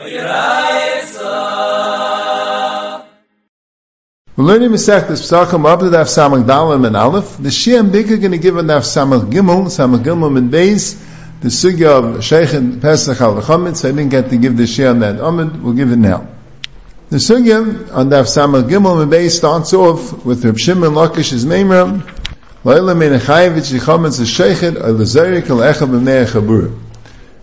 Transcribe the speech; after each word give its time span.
We're 0.00 0.14
learning 4.36 4.70
Masechtas 4.70 5.26
Pesachim 5.26 5.66
up 5.66 5.80
to 5.80 5.86
Daf 5.86 6.06
Samach 6.06 6.44
Dalim 6.44 6.86
and 6.86 6.96
Aleph. 6.96 7.36
The 7.38 7.48
Shia 7.48 7.82
Bika 7.90 8.20
going 8.20 8.30
to 8.30 8.38
give 8.38 8.56
a 8.56 8.62
Daf 8.62 8.82
Samach 8.82 9.28
Gimel, 9.28 9.64
Samach 9.64 10.04
Gimel 10.04 10.38
and 10.38 10.52
Beis, 10.52 11.04
the 11.40 11.48
Sugya 11.48 12.16
of 12.16 12.24
Sheikh 12.24 12.52
and 12.52 12.80
Pesach 12.80 13.20
al 13.20 13.42
Chametz. 13.42 13.84
I 13.84 13.88
didn't 13.88 14.10
get 14.10 14.30
to 14.30 14.36
give 14.36 14.56
the 14.56 14.64
Shia 14.64 14.90
on 14.90 15.00
that 15.00 15.18
Amid. 15.18 15.60
We'll 15.60 15.74
give 15.74 15.90
it 15.90 15.96
now. 15.96 16.28
The 17.08 17.16
Sugya 17.16 17.92
on 17.92 18.08
Daf 18.08 18.26
Samach 18.26 18.68
Gimel 18.68 19.02
and 19.02 19.10
Beis 19.10 19.30
starts 19.30 19.72
off 19.72 20.24
with 20.24 20.44
Reb 20.44 20.60
Shimon 20.60 20.92
Lakish's 20.92 21.44
Memra, 21.44 22.08
Laila 22.62 22.94
Mein 22.94 23.18
Chayevich 23.18 23.76
Chametz 23.80 24.20
Sheikhet 24.20 24.76
al 24.76 24.94
Zerik 24.94 25.50
al 25.50 25.56
Echab 25.56 25.88
B'nei 25.88 26.24
Chabur. 26.24 26.87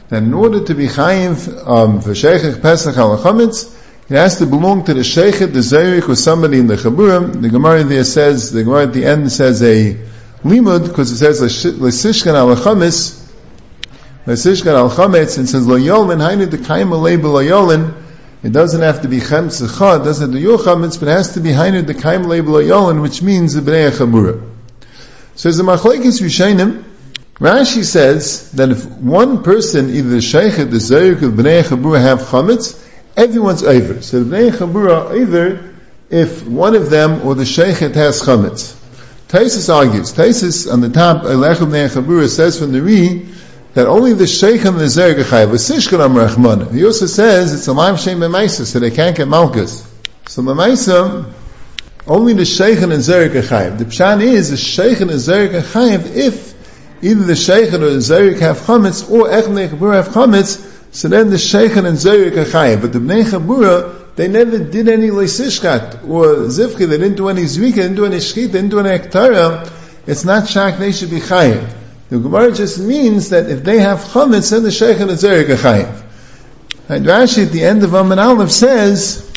That 0.10 0.24
in 0.24 0.34
order 0.34 0.64
to 0.64 0.76
be 0.76 0.88
Chayev 0.88 1.68
um, 1.68 2.02
for 2.02 2.14
Sheikh 2.14 2.62
Pesach 2.62 2.96
al 2.98 3.18
Chametz, 3.18 3.76
it 4.08 4.14
has 4.14 4.38
to 4.38 4.46
belong 4.46 4.86
to 4.86 4.94
the 4.94 5.00
sheikhet, 5.00 5.52
the 5.52 5.62
zayrik, 5.62 6.08
or 6.08 6.16
somebody 6.16 6.60
in 6.60 6.68
the 6.68 6.76
chaburim. 6.76 7.42
The 7.42 7.50
Gemara 7.50 7.84
there 7.84 8.04
says, 8.04 8.52
the 8.52 8.64
Gemara 8.64 8.84
at 8.84 8.94
the 8.94 9.04
end 9.04 9.32
says 9.32 9.64
a 9.64 9.96
limud, 10.44 10.88
because 10.88 11.12
it 11.12 11.18
says, 11.18 11.42
l'sishkan 11.42 12.36
al 12.36 12.56
chametz, 12.56 13.28
l'sishkan 14.28 14.76
al 14.76 14.92
chametz, 14.92 15.40
and 15.40 15.50
says, 15.50 15.66
lo 15.66 15.76
yolin, 15.76 16.20
hainu 16.20 16.48
de 16.48 16.60
kaim 16.60 16.90
alei 16.90 17.20
lo 17.20 18.04
it 18.44 18.52
doesn't 18.52 18.82
have 18.82 19.02
to 19.02 19.08
be 19.08 19.20
chem 19.20 19.48
tzechah, 19.48 20.02
it 20.02 20.04
doesn't 20.04 20.32
have 20.32 20.40
to 20.40 20.48
be 20.48 21.00
but 21.00 21.08
it 21.08 21.12
has 21.12 21.34
to 21.34 21.40
be 21.40 21.50
hainu 21.50 21.84
de 21.84 21.96
kaim 21.96 22.22
lo 22.26 22.40
yolin, 22.40 23.02
which 23.02 23.24
means 23.24 23.56
the 23.56 23.62
bnei 23.62 23.90
chabura. 23.90 24.40
So 25.34 25.50
as 25.50 25.58
the 25.58 25.64
machlekes 25.64 26.22
Rishainim, 26.22 26.84
Rashi 27.36 27.84
says 27.84 28.52
that 28.52 28.70
if 28.70 28.86
one 28.86 29.44
person, 29.44 29.90
either 29.90 30.10
the 30.10 30.18
sheikhet, 30.18 30.72
the 30.72 30.78
zayrik, 30.78 31.22
or 31.22 31.28
the 31.28 31.44
bnei 31.44 31.64
chabura 31.64 32.02
have 32.02 32.20
chametz, 32.22 32.82
everyone's 33.16 33.64
over. 33.64 34.02
So 34.02 34.24
the 34.24 34.36
Bnei 34.36 34.52
Chabura 34.52 35.20
either 35.20 35.74
if 36.10 36.46
one 36.46 36.76
of 36.76 36.90
them 36.90 37.26
or 37.26 37.36
the 37.36 37.44
Sheikhet 37.44 37.96
has 37.96 38.22
chametz. 38.22 38.76
Taisus 39.28 39.74
argues. 39.74 40.14
Taisus 40.14 40.72
on 40.72 40.82
the 40.82 40.90
top, 40.90 41.24
Elech 41.24 41.56
Bnei 41.56 41.90
Chabura 41.90 42.30
says 42.30 42.60
from 42.60 42.72
the 42.72 42.82
Re 42.82 43.28
that 43.74 43.88
only 43.88 44.14
the 44.14 44.28
Sheikh 44.28 44.64
and 44.66 44.78
the 44.78 44.88
Zer 44.88 45.16
Gechayev. 45.16 45.50
V'sishkan 45.50 46.04
Am 46.04 46.14
Rachman. 46.14 46.74
He 46.74 46.86
also 46.86 47.08
says 47.08 47.54
it's 47.54 47.68
a 47.68 47.72
Laim 47.72 47.98
Shem 47.98 48.20
Memaisa, 48.20 48.66
so 48.66 48.80
they 48.80 48.92
can't 48.92 49.16
get 49.16 49.28
Malkus. 49.28 49.86
So 50.28 50.42
Memaisa, 50.42 51.34
only 52.08 52.34
the 52.34 52.46
Sheikh 52.46 52.82
and 52.82 52.92
the 52.92 53.02
Zer 53.02 53.30
Gechayev. 53.30 53.78
The 53.78 53.86
Pshan 53.86 54.22
is 54.22 54.52
the 54.52 54.58
Sheikh 54.58 55.02
and 55.02 55.10
the 55.10 55.20
Zer 55.20 55.50
Gechayev 55.50 56.16
if 56.16 56.45
either 57.06 57.24
the 57.24 57.36
Sheikh 57.36 57.72
or 57.72 57.78
the 57.78 58.02
Zer 58.02 58.36
have 58.40 58.58
chametz 58.62 59.10
or 59.10 59.32
Ech 59.32 59.46
Bnei 59.46 59.70
Chabura 59.70 60.04
have 60.04 60.08
chametz, 60.08 60.72
so 60.92 61.08
then 61.08 61.30
the 61.30 61.36
Sheikhan 61.36 61.86
and 61.86 61.98
Zayrik 61.98 62.36
are 62.36 62.46
chayim. 62.46 62.82
But 62.82 62.94
the 62.94 63.00
Bnei 63.00 63.24
Chabura, 63.24 64.16
they 64.16 64.28
never 64.28 64.58
did 64.58 64.90
any 64.90 65.10
Leisishkat 65.10 66.08
or 66.08 66.48
Zivchi, 66.48 66.88
they 66.88 66.98
didn't 66.98 67.18
do 67.18 67.30
any 67.30 67.44
Zvika, 67.44 67.76
they 67.76 67.82
didn't 67.84 67.98
do 67.98 68.06
any 68.06 68.18
Shkit, 68.18 68.48
they 68.48 68.62
didn't 68.62 68.70
do 68.70 68.80
any 68.80 68.98
Ektara. 68.98 69.72
It's 70.08 70.26
not 70.26 70.48
Shak, 70.48 70.80
they 70.80 70.92
should 70.92 71.12
be 71.12 71.20
chayim. 71.20 71.70
The 72.10 72.20
Gemara 72.20 72.52
just 72.52 72.80
means 72.80 73.30
that 73.30 73.50
if 73.50 73.64
they 73.64 73.80
have 73.80 74.00
Chametz, 74.00 74.50
then 74.50 74.64
the 74.64 74.70
Sheikhan 74.70 75.10
and 75.10 75.12
Zayrik 75.12 75.50
are 75.50 75.58
chayim. 75.58 76.04
And 76.90 77.06
Rashi 77.06 77.46
at 77.46 77.52
the 77.52 77.64
end 77.64 77.84
of 77.84 77.94
Amman 77.94 78.18
Aleph 78.18 78.52
says, 78.52 79.32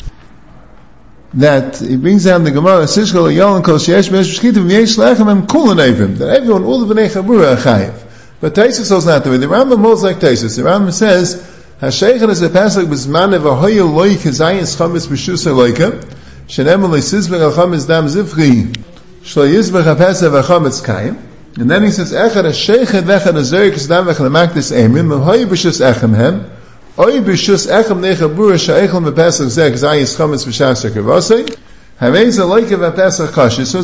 that 1.33 1.77
he 1.77 1.95
brings 1.95 2.25
down 2.25 2.43
the 2.43 2.51
Gemara, 2.51 2.85
Sishkal 2.85 3.31
Yolin 3.33 3.63
Kol 3.63 3.75
Sheyesh 3.75 4.11
Mesh 4.11 4.39
Shkitim 4.39 4.69
Yesh 4.69 4.95
Lechem 4.95 5.29
Em 5.29 5.47
Kulan 5.47 5.77
Evim, 5.77 6.17
that 6.17 6.29
everyone, 6.29 6.63
all 6.63 6.85
the 6.85 6.93
Bnei 6.93 7.07
Chabura 7.07 7.53
are 7.53 7.61
chayiv. 7.61 7.93
But 8.39 8.55
Taisus 8.55 8.89
holds 8.89 9.05
not 9.05 9.23
the 9.23 9.31
way. 9.31 9.37
The 9.37 9.47
Rambam 9.47 9.81
holds 9.81 10.01
like 10.01 10.17
Taisus. 10.17 10.55
The 10.55 10.63
Rambam 10.63 10.93
says, 10.93 11.35
Hasheichet 11.81 12.29
is 12.29 12.41
a 12.41 12.49
pasuk 12.49 12.87
b'zman 12.87 13.35
of 13.35 13.43
ahoya 13.43 13.89
loy 13.89 14.15
kazayis 14.15 14.75
chametz 14.75 15.07
b'shusa 15.07 15.53
loika, 15.53 16.03
shenem 16.47 16.89
loy 16.89 16.99
sizbech 16.99 17.41
al 17.41 17.69
dam 17.85 18.05
zivchi, 18.07 18.75
shlo 19.23 19.47
yizbech 19.47 19.83
ha-pesach 19.83 20.31
ha-chametz 20.31 20.83
kayim, 20.83 21.17
and 21.57 21.71
then 21.71 21.83
he 21.83 21.91
says, 21.91 22.11
Echad 22.11 22.43
ha-sheichet 22.43 23.03
vechad 23.03 23.33
ha-zerik 23.33 23.73
is-dam 23.73 24.07
vechad 24.07 24.29
ha-maktis 24.29 24.73
emim, 24.75 25.07
ahoya 25.17 25.45
b'shus 25.45 25.79
echem 25.79 26.15
hem, 26.15 26.51
So 26.99 27.07
it 27.07 27.23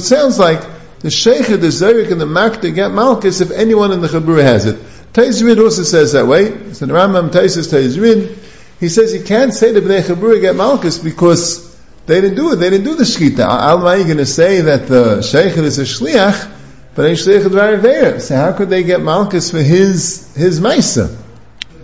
sounds 0.02 0.38
like 0.38 0.60
the 1.00 1.10
sheikh, 1.10 1.48
the 1.48 1.72
zerik, 1.72 2.12
and 2.12 2.20
the 2.20 2.26
makta 2.26 2.76
get 2.76 2.92
malchus 2.92 3.40
if 3.40 3.52
anyone 3.52 3.94
in 3.94 4.02
the 4.02 4.10
chabura 4.10 4.42
has 4.42 4.66
it. 4.66 4.76
Taizrid 5.14 5.64
also 5.64 5.84
says 5.84 6.12
that 6.12 6.28
way. 6.28 6.74
So 6.74 6.88
the 6.88 6.94
Rambam 6.94 7.30
Taisus 7.30 7.72
Taizrid, 7.72 8.36
he 8.82 8.90
says 8.90 9.14
you 9.14 9.24
can't 9.24 9.54
say 9.54 9.72
the 9.72 9.80
bnei 9.80 10.02
chabura 10.02 10.42
get 10.42 10.58
malchus 10.58 10.98
because 10.98 11.74
they 12.08 12.20
didn't 12.20 12.36
do 12.36 12.52
it. 12.52 12.58
They 12.58 12.70
didn't 12.70 12.84
do 12.84 12.96
the 12.96 13.06
shkita. 13.06 13.46
How 13.46 13.94
you 13.94 14.04
going 14.04 14.18
to 14.18 14.26
say 14.26 14.60
that 14.60 14.88
the 14.88 15.22
sheikh 15.22 15.56
is 15.56 15.80
a 15.80 15.84
shliach, 15.84 16.52
but 16.96 17.06
a 17.06 17.12
shliach 17.12 17.46
is 17.46 17.82
there? 17.82 18.20
So 18.20 18.36
how 18.36 18.52
could 18.52 18.70
they 18.70 18.84
get 18.84 19.02
malchus 19.02 19.52
for 19.52 19.62
his 19.62 20.36
his 20.36 20.60
ma'isa? 20.60 21.22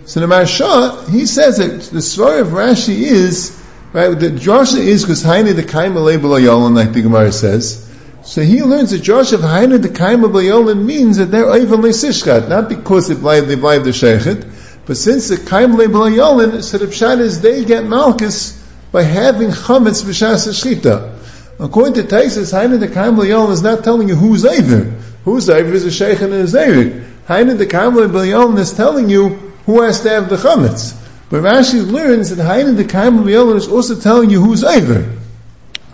So 0.04 0.20
the 0.20 0.26
Marsha, 0.26 1.08
he 1.08 1.26
says 1.26 1.58
that 1.58 1.82
the 1.92 2.02
story 2.02 2.40
of 2.40 2.48
Rashi 2.48 3.02
is 3.02 3.62
right. 3.92 4.08
The 4.08 4.30
drasha 4.30 4.78
is 4.78 5.02
because 5.02 5.22
Haini 5.22 5.54
the 5.54 5.62
kaima 5.62 6.04
label 6.04 6.38
yolon, 6.38 6.74
like 6.74 6.92
the 6.92 7.02
Gemara 7.02 7.32
says. 7.32 7.88
So 8.24 8.40
he 8.40 8.62
learns 8.62 8.92
that 8.92 9.02
Josh 9.02 9.32
of 9.32 9.40
Haina 9.40 9.82
the 9.82 9.88
Kaima 9.88 10.30
B'Yolin 10.30 10.84
means 10.84 11.16
that 11.16 11.26
they're 11.26 11.56
even 11.56 11.80
Sishkat, 11.80 12.48
not 12.48 12.68
because 12.68 13.08
they 13.08 13.16
blind, 13.16 13.46
they 13.46 13.56
blind 13.56 13.84
the 13.84 13.90
Shechet, 13.90 14.46
but 14.86 14.96
since 14.96 15.28
the 15.28 15.36
Kaima 15.36 15.86
B'Yolin, 15.86 16.62
so 16.62 16.78
the 16.78 16.86
Pshat 16.86 17.18
is 17.18 17.40
they 17.40 17.64
get 17.64 17.84
Malchus 17.84 18.62
by 18.92 19.02
having 19.02 19.48
Chametz 19.48 20.04
B'Shas 20.04 20.46
Shchita. 20.48 21.18
According 21.58 21.94
to 21.94 22.02
Taisus, 22.04 22.52
Haina 22.52 22.78
the 22.78 22.86
Kaima 22.86 23.24
B'Yolin 23.24 23.50
is 23.50 23.62
not 23.62 23.82
telling 23.82 24.08
you 24.08 24.14
who's 24.14 24.46
Iver. 24.46 24.84
Who's 25.24 25.50
Iver 25.50 25.72
is 25.72 25.84
a 25.84 25.90
Sheikh 25.90 26.20
and 26.20 26.32
a 26.32 26.44
Zayrik. 26.44 27.04
Haina 27.26 27.58
the 27.58 27.66
Kaima 27.66 28.06
B'Yolin 28.06 28.56
is 28.58 28.72
telling 28.72 29.10
you 29.10 29.51
who 29.66 29.82
has 29.82 30.00
to 30.02 30.10
have 30.10 30.28
the 30.28 30.36
Chametz. 30.36 30.98
But 31.30 31.42
Rashi 31.42 31.90
learns 31.90 32.30
that 32.30 32.42
Haina 32.42 32.76
the 32.76 32.84
Kaima 32.84 33.22
B'Yolin 33.22 33.56
is 33.56 33.68
also 33.68 33.98
telling 33.98 34.30
you 34.30 34.42
who's 34.42 34.64
Iver. 34.64 35.18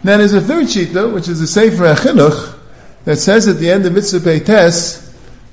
Now 0.02 0.16
there's 0.16 0.32
a 0.32 0.40
third 0.40 0.66
shita, 0.66 1.12
which 1.12 1.28
is 1.28 1.40
the 1.40 1.46
Sefer 1.46 1.94
HaChinuch, 1.94 2.56
that 3.04 3.16
says 3.16 3.48
at 3.48 3.58
the 3.58 3.70
end 3.70 3.86
of 3.86 3.92
Mitzvah 3.92 4.20
Peites, 4.20 5.08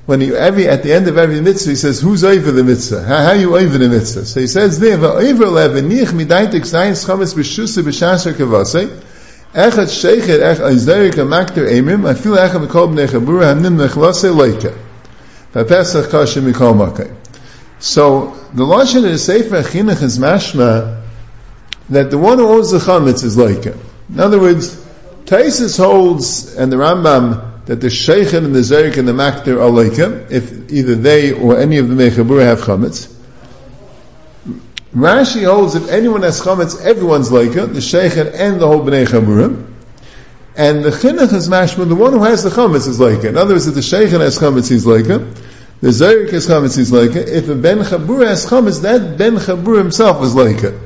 when 0.06 0.22
you, 0.22 0.36
every, 0.36 0.68
at 0.68 0.84
the 0.84 0.94
end 0.94 1.08
of 1.08 1.18
every 1.18 1.42
mitzvah, 1.42 1.72
he 1.72 1.76
says, 1.76 2.00
who's 2.00 2.24
over 2.24 2.52
the 2.52 2.64
mitzvah? 2.64 3.04
How, 3.04 3.24
how 3.24 3.32
you 3.32 3.58
over 3.58 3.78
the 3.78 3.90
mitzvah? 3.90 4.26
So 4.26 4.40
he 4.40 4.46
says 4.46 4.80
there, 4.80 4.98
va'over 4.98 5.50
levenich 5.50 6.10
midaitik 6.10 6.62
zayin 6.62 6.94
schametz 6.94 7.34
b'shusa 7.34 7.82
b'shasher 7.82 8.34
kavase, 8.34 9.02
echad 9.54 9.90
sheichet 9.90 10.42
ech 10.42 10.60
aizerik 10.60 11.14
amakter 11.14 11.68
emrim, 11.68 12.08
afil 12.08 12.38
echad 12.38 12.68
v'kol 12.68 12.94
b'nei 12.94 13.08
chabura 13.08 13.56
hamnim 13.56 13.78
nechlase 13.78 14.32
leike. 14.32 14.78
V'pesach 15.54 16.10
kashim 16.10 16.52
mikol 16.52 16.76
makay. 16.76 17.12
So, 17.80 18.32
the 18.54 18.64
Lashon 18.64 18.98
of 18.98 19.12
the 19.12 19.18
Sefer 19.18 19.62
HaChinuch 19.62 20.02
is 20.02 20.18
mashma, 20.18 21.04
that 21.90 22.10
the 22.10 22.18
one 22.18 22.38
who 22.38 22.48
owns 22.48 22.72
the 22.72 22.80
chametz 22.80 23.24
is 23.24 23.36
leike. 23.36 23.78
In 24.10 24.20
other 24.20 24.40
words, 24.40 24.76
Taisus 25.26 25.78
holds, 25.78 26.56
and 26.56 26.72
the 26.72 26.78
Rambam, 26.78 27.66
that 27.66 27.82
the 27.82 27.88
Sheikhan 27.88 28.46
and 28.46 28.56
the 28.56 28.60
Zerik 28.60 28.98
and 28.98 29.08
the 29.08 29.12
Makdir 29.12 29.58
are 29.58 29.72
leikim, 29.72 30.30
if 30.32 30.72
either 30.72 30.96
they 30.96 31.32
or 31.32 31.58
any 31.58 31.78
of 31.78 31.90
the 31.90 31.96
Mechabura 31.96 32.44
have 32.44 32.60
chametz. 32.60 33.12
Rashi 34.96 35.44
holds 35.44 35.76
if 35.76 35.90
anyone 35.90 36.22
has 36.22 36.40
chametz, 36.42 36.80
everyone's 36.80 37.30
leikim, 37.30 37.74
the 37.74 37.80
Sheikhan 37.80 38.34
and 38.34 38.62
the 38.62 38.68
whole 38.68 38.82
Bnei 38.82 39.06
Chabura. 39.06 39.74
And 40.56 40.86
the 40.86 40.92
Chinuch 40.92 41.34
is 41.34 41.50
mashma, 41.50 41.88
the 41.90 41.96
one 41.96 42.14
who 42.14 42.24
has 42.24 42.44
the 42.44 42.50
chametz 42.50 42.88
is 42.88 43.00
leikim. 43.00 43.26
In 43.26 43.38
other 43.38 43.56
words, 43.56 43.68
if 43.68 43.74
the 43.74 43.82
Sheikhan 43.82 44.22
has 44.22 44.38
chametz, 44.38 44.70
he's 44.70 44.86
leikim. 44.86 45.36
The 45.82 45.90
Zerik 45.90 46.32
has 46.32 46.48
chametz, 46.48 46.78
he's 46.78 46.92
leikim. 46.92 47.28
If 47.28 47.50
a 47.50 47.56
Ben 47.56 47.80
Chabura 47.80 48.28
has 48.28 48.46
chametz, 48.46 48.82
that 48.84 49.18
Ben 49.18 49.36
Chabura 49.36 49.80
himself 49.80 50.24
is 50.24 50.34
leikim. 50.34 50.80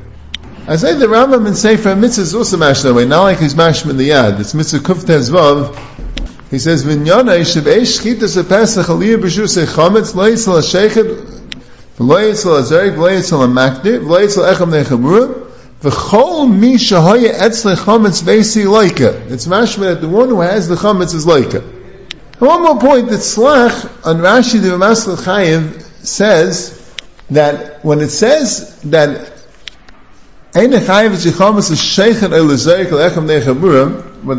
I 0.67 0.75
say 0.75 0.93
the 0.93 1.05
Rambam 1.05 1.47
in 1.47 1.55
Sefer 1.55 1.96
Mitzvah 1.96 2.22
is 2.22 2.35
also 2.35 2.58
mashed 2.58 2.84
that 2.84 2.93
way, 2.93 3.05
not 3.05 3.23
like 3.23 3.40
he's 3.40 3.55
mashed 3.55 3.85
in 3.85 3.97
the 3.97 4.09
Yad. 4.09 4.40
It's 4.40 4.53
Mitzvah 4.53 4.79
Kuftes 4.79 5.31
Vav. 5.31 5.75
He 6.52 6.58
says, 6.58 6.84
Vinyana 6.84 7.40
Yishav 7.40 7.64
Eish 7.64 8.02
Chitas 8.02 8.41
HaPesach 8.41 8.84
Aliyah 8.85 9.17
B'Shus 9.17 9.64
Echametz 9.64 10.16
Lo 10.16 10.31
Yisrael 10.31 10.61
HaSheichet 10.61 11.43
V'lo 11.97 12.31
Yisrael 12.31 12.61
HaZerik 12.61 12.96
V'lo 12.96 13.09
Yisrael 13.17 13.47
HaMakdir 13.47 13.99
V'lo 13.99 14.19
Yisrael 14.25 14.53
Echam 14.55 14.69
Nechabura 14.72 15.52
V'chol 15.81 16.52
Mi 16.52 16.75
Shahoya 16.75 17.34
Etz 17.34 17.66
Lechametz 17.66 18.23
Veisi 18.23 18.66
Loika. 18.66 19.31
It's 19.31 19.46
mashma 19.46 19.93
that 19.93 20.02
the 20.02 20.09
one 20.09 20.29
who 20.29 20.41
has 20.41 20.67
the 20.67 20.75
chametz 20.75 21.14
is 21.14 21.25
Loika. 21.25 21.78
And 22.40 22.47
one 22.47 22.64
more 22.64 22.80
point, 22.80 23.09
that 23.09 23.20
Slach 23.20 24.06
on 24.06 24.18
Rashi 24.18 24.62
the 24.62 24.72
Ramas 24.72 25.06
Chayiv 25.06 25.82
says 26.06 26.76
that 27.30 27.84
when 27.84 28.00
it 28.00 28.09
says 28.09 28.80
that 28.84 29.34
whether 30.52 30.74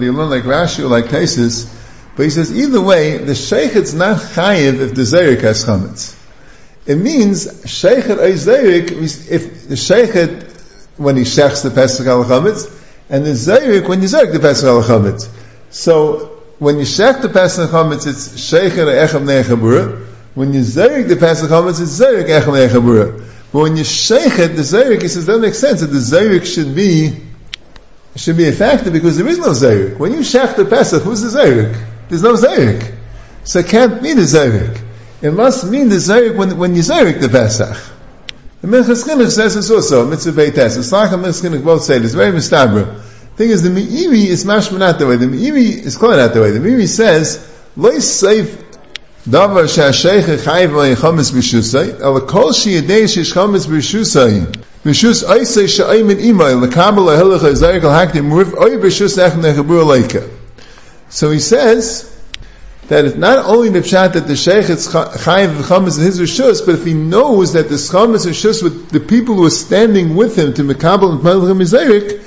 you 0.05 0.13
learn 0.13 0.31
like 0.31 0.43
Rashi 0.43 0.85
or 0.85 0.89
like 0.89 1.05
Taisis, 1.05 1.77
but 2.17 2.25
he 2.25 2.31
says 2.31 2.53
either 2.57 2.81
way, 2.81 3.19
the 3.19 3.33
sheichet's 3.33 3.95
not 3.95 4.19
chayiv 4.19 4.81
if 4.81 4.95
the 4.95 5.03
zeik 5.03 5.43
has 5.43 5.65
chametz. 5.65 6.17
It 6.87 6.97
means 6.97 7.47
sheichet 7.47 8.19
el 8.19 8.33
zeik, 8.33 8.91
if 9.31 9.69
the 9.69 9.77
sheichet 9.77 10.99
when 10.99 11.17
he 11.17 11.23
shechs 11.23 11.63
the 11.63 11.71
Pesach 11.71 12.07
al 12.07 12.25
chametz, 12.25 12.69
and 13.09 13.25
the 13.25 13.31
zayrik 13.31 13.89
when 13.89 14.03
you 14.03 14.09
zayrik 14.09 14.33
the 14.33 14.41
Pesach 14.41 14.67
al 14.67 14.83
chametz. 14.83 15.29
So 15.71 16.30
when 16.61 16.77
you 16.77 16.85
shech 16.85 17.23
the 17.23 17.29
Pesach 17.31 17.73
al 17.73 17.85
chametz, 17.85 18.07
it's 18.07 18.29
shecher 18.39 18.87
echem 18.87 19.25
nechabura. 19.25 20.07
When 20.35 20.53
you 20.53 20.61
zayrik 20.61 21.09
the 21.09 21.17
Pesach 21.17 21.51
al 21.51 21.63
chametz, 21.63 21.81
it's 21.81 21.99
zayrik 21.99 22.27
echem 22.29 22.53
nechabura. 22.69 23.19
But 23.51 23.59
when 23.59 23.77
you 23.79 23.83
shech 23.83 24.39
it, 24.39 24.49
the 24.49 24.63
zayrik, 24.63 25.01
he 25.01 25.09
says 25.09 25.25
that 25.25 25.39
makes 25.41 25.59
sense 25.59 25.81
that 25.81 25.87
the 25.87 25.99
zayrik 25.99 26.45
should 26.45 26.77
be 26.77 27.19
should 28.15 28.37
be 28.37 28.47
a 28.47 28.53
factor 28.53 28.91
because 28.91 29.17
there 29.17 29.27
is 29.27 29.39
no 29.39 29.49
zayrik. 29.49 29.99
When 29.99 30.13
you 30.13 30.19
shech 30.19 30.55
the 30.57 30.67
Pesach, 30.67 31.03
who's 31.03 31.23
the 31.23 31.29
zayrik? 31.29 31.83
There's 32.11 32.23
no 32.23 32.35
zayrik. 32.35 32.95
So 33.45 33.61
it 33.61 33.69
can't 33.69 34.03
mean 34.03 34.17
the 34.17 34.23
zayrik. 34.23 34.83
It 35.23 35.31
must 35.31 35.65
mean 35.67 35.89
the 35.89 35.97
zayrik 35.97 36.37
when, 36.37 36.59
when 36.59 36.77
you 36.77 36.83
zayrik 36.83 37.23
the 37.23 37.31
Pesach. 37.31 37.75
The 38.61 38.69
Minchas 38.69 39.31
says 39.31 39.55
this 39.55 39.71
also, 39.71 40.07
Mitzvah 40.07 40.33
Beites. 40.33 40.77
It's 40.77 40.93
like 40.93 41.11
a 41.11 41.15
Minchas 41.15 41.65
both 41.65 41.85
say 41.85 41.99
this, 42.01 42.13
very 42.13 42.33
mistabra. 42.33 43.01
Thing 43.41 43.53
is, 43.53 43.63
the 43.63 43.71
Meiri 43.71 44.27
is 44.27 44.45
mashma 44.45 44.77
not 44.77 44.99
the 44.99 45.07
way. 45.07 45.17
The 45.17 45.25
Meiri 45.25 45.83
is 45.87 45.97
clear 45.97 46.19
not 46.19 46.35
the 46.35 46.43
way. 46.43 46.51
The 46.51 46.59
Meiri 46.59 46.87
says, 46.87 47.51
Lois 47.75 48.21
safe 48.21 48.55
davar 49.27 49.67
she'asheich 49.67 50.25
chayiv 50.25 50.73
le'chamis 50.73 51.33
b'shusay, 51.33 52.03
ala 52.03 52.21
kol 52.27 52.53
she'yadei 52.53 53.09
she'sh 53.09 53.33
chamis 53.33 53.67
b'shusay, 53.67 54.45
b'shus 54.85 55.25
oisei 55.25 55.67
she'ayim 55.75 56.11
in 56.11 56.19
imay, 56.19 56.55
l'kabel 56.61 57.07
ha'hilach 57.17 57.41
ha'zayik 57.41 57.83
al-hakdim, 57.83 58.29
muriv 58.29 58.61
oy 58.61 58.77
b'shus 58.77 59.17
echem 59.17 59.41
nechabur 59.41 59.87
leika. 59.87 60.29
So 61.09 61.31
he 61.31 61.39
says, 61.39 62.15
that 62.89 63.07
it's 63.07 63.17
not 63.17 63.47
only 63.47 63.71
the 63.71 63.79
pshat 63.79 64.13
that 64.13 64.27
the 64.27 64.37
sheikh 64.37 64.69
is 64.69 64.87
chayiv 64.87 65.63
chametz 65.63 65.97
in 65.99 66.05
his 66.05 66.21
rishus, 66.21 66.67
but 66.67 66.75
if 66.75 66.85
he 66.85 66.93
knows 66.93 67.55
that 67.55 67.71
the 67.71 67.77
chametz 67.77 68.27
rishus 68.27 68.63
with 68.63 68.91
the 68.91 69.01
people 69.01 69.37
who 69.37 69.47
are 69.47 69.49
standing 69.49 70.15
with 70.15 70.37
him 70.37 70.53
to 70.53 70.63
mekabel 70.63 71.13
and 71.13 71.21
melchem 71.21 71.57
mizerik, 71.57 72.27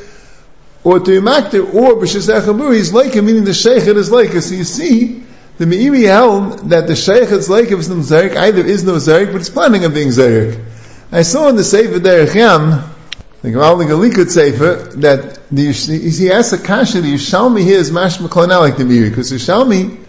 or 0.84 1.00
to 1.00 1.12
imakter, 1.12 1.74
or 1.74 1.94
b'shus 1.96 2.34
echabur, 2.34 2.76
he's 2.76 2.94
like 2.94 3.14
him, 3.14 3.26
meaning 3.26 3.44
the 3.44 3.54
sheikh 3.54 3.84
is 3.84 4.12
like 4.12 4.32
So 4.32 4.56
you 4.56 4.64
see, 4.64 5.24
the 5.58 5.66
Meiri 5.66 6.06
held 6.06 6.70
that 6.70 6.88
the 6.88 6.96
sheikh 6.96 7.30
is 7.30 7.50
like 7.50 7.72
it's 7.72 7.88
no 7.88 7.96
zerik, 7.98 8.36
either 8.36 8.62
is 8.62 8.84
no 8.84 8.94
zerik, 8.94 9.32
but 9.32 9.42
it's 9.42 9.50
planning 9.50 9.86
on 9.86 9.94
being 9.94 10.10
zerik. 10.10 10.62
I 11.12 11.22
saw 11.22 11.48
in 11.48 11.56
the 11.56 11.64
Sefer 11.64 12.00
Derech 12.00 12.34
Yam, 12.34 12.90
the 13.42 13.50
Gamal 13.50 13.78
the 13.78 13.86
Galikut 13.86 14.30
Sefer, 14.30 14.98
that 14.98 15.40
the, 15.50 15.72
he 15.72 16.32
asks 16.32 16.54
a 16.54 16.58
kasha, 16.58 17.02
the 17.02 17.14
Yishalmi 17.14 17.64
here 17.64 17.78
is 17.78 17.92
mash 17.92 18.18
McClonel 18.18 18.62
like 18.62 18.78
the 18.78 18.84
Meiri, 18.84 19.10
because 19.10 19.32
Yishalmi, 19.32 20.00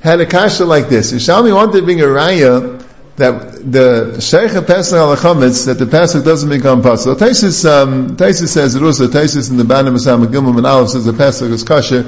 had 0.00 0.20
a 0.20 0.26
kasha 0.26 0.64
like 0.64 0.88
this. 0.88 1.12
Yishalmi 1.12 1.52
wanted 1.52 1.80
to 1.80 1.82
bring 1.82 2.00
a 2.00 2.04
raya 2.04 2.77
that 3.18 3.72
the 3.72 4.20
Sheikh 4.20 4.52
Pesach 4.66 4.96
al 4.96 5.16
Chametz, 5.16 5.66
that 5.66 5.74
the 5.74 5.86
Pesach 5.86 6.24
doesn't 6.24 6.48
become 6.48 6.82
possible. 6.82 7.16
Taisus, 7.16 7.68
um, 7.68 8.16
says 8.16 8.74
it 8.76 8.82
also, 8.82 9.08
Taisus 9.08 9.50
in 9.50 9.56
the 9.56 9.64
Masam 9.64 10.24
Gimel 10.26 10.56
and 10.56 10.66
Aleph 10.66 10.90
says 10.90 11.04
the 11.04 11.12
Pesach 11.12 11.50
is 11.50 11.64
kosher. 11.64 12.02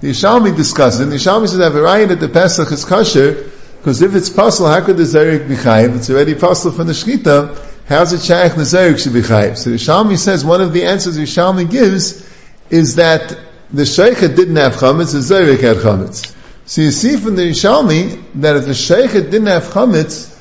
The 0.00 0.10
Yishalmi 0.10 0.56
discusses 0.56 1.00
it. 1.00 1.04
The 1.06 1.16
Yishalmi 1.16 1.48
says 1.48 1.58
have 1.58 1.74
a 1.74 2.06
that 2.06 2.20
the 2.20 2.28
Pesach 2.28 2.70
is 2.70 2.84
kosher, 2.84 3.50
because 3.78 4.02
if 4.02 4.14
it's 4.14 4.30
possible, 4.30 4.68
how 4.68 4.84
could 4.84 4.96
the 4.96 5.02
Zerik 5.02 5.48
be 5.48 5.56
chayiv? 5.56 5.96
It's 5.96 6.08
already 6.08 6.36
possible 6.36 6.76
from 6.76 6.86
the 6.86 6.92
Shkita. 6.92 7.58
How's 7.88 8.12
it 8.12 8.22
shaykh 8.22 8.54
the 8.54 8.62
Zerik 8.62 9.02
should 9.02 9.14
be 9.14 9.22
chayiv? 9.22 9.58
So 9.58 9.70
the 9.70 9.76
Yishalmi 9.76 10.16
says 10.16 10.44
one 10.44 10.60
of 10.60 10.72
the 10.72 10.84
answers 10.84 11.16
the 11.16 11.24
Yishalmi 11.24 11.68
gives 11.68 12.24
is 12.70 12.94
that 12.96 13.36
the 13.72 13.84
Sheikh 13.84 14.20
didn't 14.20 14.56
have 14.56 14.74
chametz, 14.74 15.12
the 15.12 15.18
Zerik 15.18 15.60
had 15.60 15.78
chametz. 15.78 16.32
So 16.66 16.82
you 16.82 16.92
see 16.92 17.16
from 17.16 17.34
the 17.34 17.50
Yishalmi 17.50 18.22
that 18.36 18.54
if 18.54 18.66
the 18.66 18.74
Sheikh 18.74 19.10
didn't 19.10 19.46
have 19.46 19.64
chametz 19.64 20.31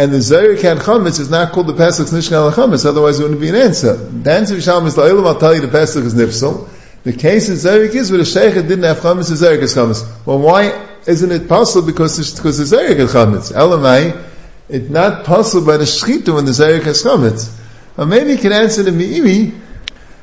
and 0.00 0.10
the 0.10 0.16
Zayrik 0.16 0.62
had 0.62 0.78
chametz, 0.78 1.20
it's 1.20 1.28
not 1.28 1.52
called 1.52 1.66
the 1.66 1.74
Pesach 1.74 2.06
Nishkan 2.06 2.50
chametz. 2.52 2.86
Otherwise, 2.86 3.20
it 3.20 3.22
wouldn't 3.24 3.38
be 3.38 3.50
an 3.50 3.54
answer. 3.54 3.96
The 3.96 4.32
answer 4.32 4.54
of 4.54 4.60
Yishalmi 4.60 4.86
is 4.86 4.96
La'ilam. 4.96 5.26
I'll 5.26 5.38
tell 5.38 5.54
you 5.54 5.60
the 5.60 5.68
Pesach 5.68 6.02
is 6.02 6.14
nifsal. 6.14 6.70
The 7.02 7.12
case 7.12 7.50
in 7.50 7.56
Zayrik 7.56 7.94
is 7.94 8.10
where 8.10 8.16
the 8.16 8.24
Sheikh 8.24 8.54
didn't 8.54 8.84
have 8.84 9.00
chametz, 9.00 9.28
the 9.28 9.46
Zayrik 9.46 9.60
has 9.60 9.74
chametz. 9.74 10.24
Well, 10.24 10.38
why 10.38 10.86
isn't 11.06 11.30
it 11.30 11.50
possible? 11.50 11.86
Because 11.86 12.34
because 12.34 12.56
the 12.56 12.74
Zayrik 12.74 12.96
has 12.96 13.12
chametz. 13.12 13.52
Elamai, 13.52 14.24
it's 14.70 14.88
not 14.88 15.26
possible 15.26 15.66
by 15.66 15.76
the 15.76 15.84
Shechita 15.84 16.34
when 16.34 16.46
the 16.46 16.52
Zayrik 16.52 16.84
has 16.84 17.02
chametz. 17.02 17.54
Or 17.98 18.06
maybe 18.06 18.30
you 18.32 18.38
can 18.38 18.52
answer 18.52 18.82
the 18.82 18.92
Meiri 18.92 19.52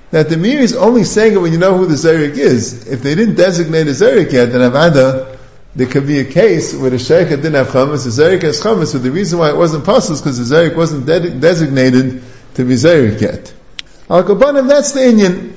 that 0.10 0.28
the 0.28 0.38
Meiri 0.38 0.62
is 0.62 0.76
only 0.76 1.04
saying 1.04 1.34
it 1.34 1.38
when 1.38 1.52
you 1.52 1.60
know 1.60 1.78
who 1.78 1.86
the 1.86 1.94
Zayrik 1.94 2.36
is. 2.36 2.88
If 2.88 3.04
they 3.04 3.14
didn't 3.14 3.36
designate 3.36 3.86
a 3.86 3.92
Zayrik 3.92 4.32
yet, 4.32 4.48
then 4.48 4.72
Avada 4.72 5.37
there 5.78 5.86
could 5.86 6.08
be 6.08 6.20
a 6.20 6.26
case 6.26 6.74
where 6.74 6.90
the 6.90 6.98
sheikh 6.98 7.30
didn't 7.30 7.54
have 7.54 7.68
chametz, 7.68 8.04
the 8.04 8.10
zerik 8.10 8.42
has 8.42 8.60
chametz, 8.60 8.94
but 8.94 9.04
the 9.04 9.12
reason 9.12 9.38
why 9.38 9.52
it 9.52 9.56
wasn't 9.56 9.86
possible 9.86 10.16
is 10.16 10.22
because 10.22 10.50
the 10.50 10.56
zerik 10.56 10.76
wasn't 10.76 11.06
de- 11.06 11.40
designated 11.40 12.24
to 12.56 12.66
be 12.66 12.74
zerik 12.74 13.22
yet. 13.22 13.54
Al 14.10 14.24
Kabanim, 14.24 14.68
that's 14.68 14.94
the 14.94 15.06
Indian. 15.06 15.56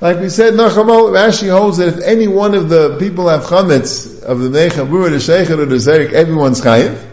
Like 0.00 0.18
we 0.18 0.28
said, 0.28 0.54
Nachamal 0.54 1.12
Rashi 1.12 1.50
holds 1.56 1.76
that 1.76 1.86
if 1.86 2.02
any 2.02 2.26
one 2.26 2.54
of 2.54 2.68
the 2.68 2.98
people 2.98 3.28
have 3.28 3.42
chametz 3.42 4.20
of 4.24 4.40
the 4.40 4.48
Nechabur, 4.48 5.08
the 5.08 5.20
sheikh 5.20 5.50
or 5.50 5.64
the 5.64 5.76
zerik, 5.76 6.14
everyone's 6.14 6.60
chayiv. 6.60 7.06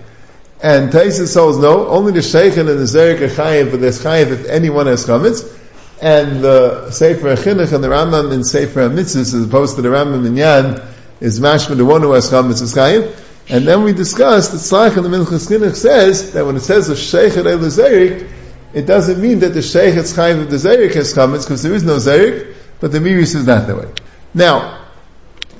And 0.60 0.92
Taisus 0.92 1.36
holds 1.38 1.60
no, 1.60 1.88
only 1.90 2.14
the 2.14 2.24
sheikh 2.24 2.58
and 2.58 2.68
the 2.68 2.74
zerik 2.74 3.22
are 3.22 3.28
chayiv, 3.28 3.70
but 3.70 3.82
there's 3.82 4.02
chayiv 4.02 4.32
if 4.32 4.46
anyone 4.48 4.88
has 4.88 5.06
chametz. 5.06 5.56
And 6.02 6.44
the 6.44 6.90
Sefer 6.90 7.36
Chinuch 7.36 7.72
and 7.72 7.84
the 7.84 7.90
Rambam 7.90 8.32
in 8.32 8.44
Sefer 8.44 8.90
HaMitzvahs, 8.90 9.36
as 9.36 9.46
opposed 9.46 9.76
to 9.76 9.84
the 9.84 9.90
Rambam 9.90 10.26
in 10.26 10.34
Yad, 10.34 10.97
is 11.20 11.40
mashma 11.40 11.78
the 11.78 11.86
one 11.86 12.02
who 12.02 12.12
has 12.14 12.30
chametz 12.30 12.62
is 12.62 12.74
chayim. 12.74 13.16
And 13.50 13.66
then 13.66 13.84
we 13.84 13.94
discussed 13.94 14.52
that 14.52 14.58
Tzlach 14.58 14.98
and 14.98 15.06
the 15.06 15.10
Minchas 15.10 15.76
says 15.76 16.34
that 16.34 16.46
when 16.46 16.58
it 16.58 16.62
says 16.62 16.90
a 16.90 16.98
sheikh 16.98 17.38
el 17.38 17.46
zerik, 17.46 18.30
it 18.74 18.86
doesn't 18.86 19.22
mean 19.22 19.40
that 19.40 19.50
the 19.50 19.62
sheikh 19.62 19.96
is 19.96 20.14
chayim 20.14 20.42
of 20.42 20.50
the 20.50 20.58
zerik 20.58 20.94
has 20.96 21.14
chametz 21.14 21.44
because 21.44 21.64
there 21.64 21.74
is 21.74 21.84
no 21.84 21.96
zerik, 21.96 22.56
but 22.80 22.92
the 22.92 23.00
Meiri 23.00 23.26
says 23.26 23.48
not 23.48 23.68
that 23.68 23.78
way. 23.78 23.90
Now, 24.34 24.86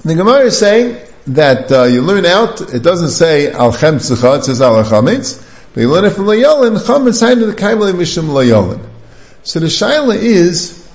the 0.04 0.16
Gemara 0.16 0.46
is 0.46 0.58
saying 0.58 1.00
that 1.28 1.72
uh, 1.72 1.84
you 1.84 2.02
learn 2.02 2.26
out. 2.26 2.74
It 2.74 2.84
doesn't 2.84 3.10
say 3.10 3.52
al 3.52 3.72
chemtzecha, 3.72 4.40
it 4.40 4.44
says 4.46 4.62
al 4.62 4.84
chametz. 4.84 5.44
But 5.74 5.82
you 5.82 5.92
learn 5.92 6.06
it 6.06 6.12
from 6.12 6.26
layolin. 6.26 6.78
Chametz 6.78 7.22
hainu 7.22 7.48
the 7.48 7.54
kaimel 7.54 7.94
mishum 7.94 8.28
layolin. 8.30 8.86
So 9.44 9.60
the 9.60 9.68
shaila 9.68 10.16
is 10.16 10.86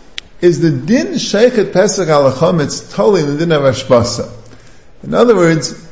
is 0.41 0.61
the 0.61 0.70
din 0.70 1.15
sheikhet 1.15 1.73
pesach 1.73 2.08
al 2.08 2.31
chametz 2.32 2.94
totally 2.94 3.23
in 3.23 3.29
the 3.29 3.38
din 3.38 3.53
of 3.53 3.62
ashbasa. 3.62 4.42
In 5.03 5.15
other 5.15 5.35
words, 5.35 5.89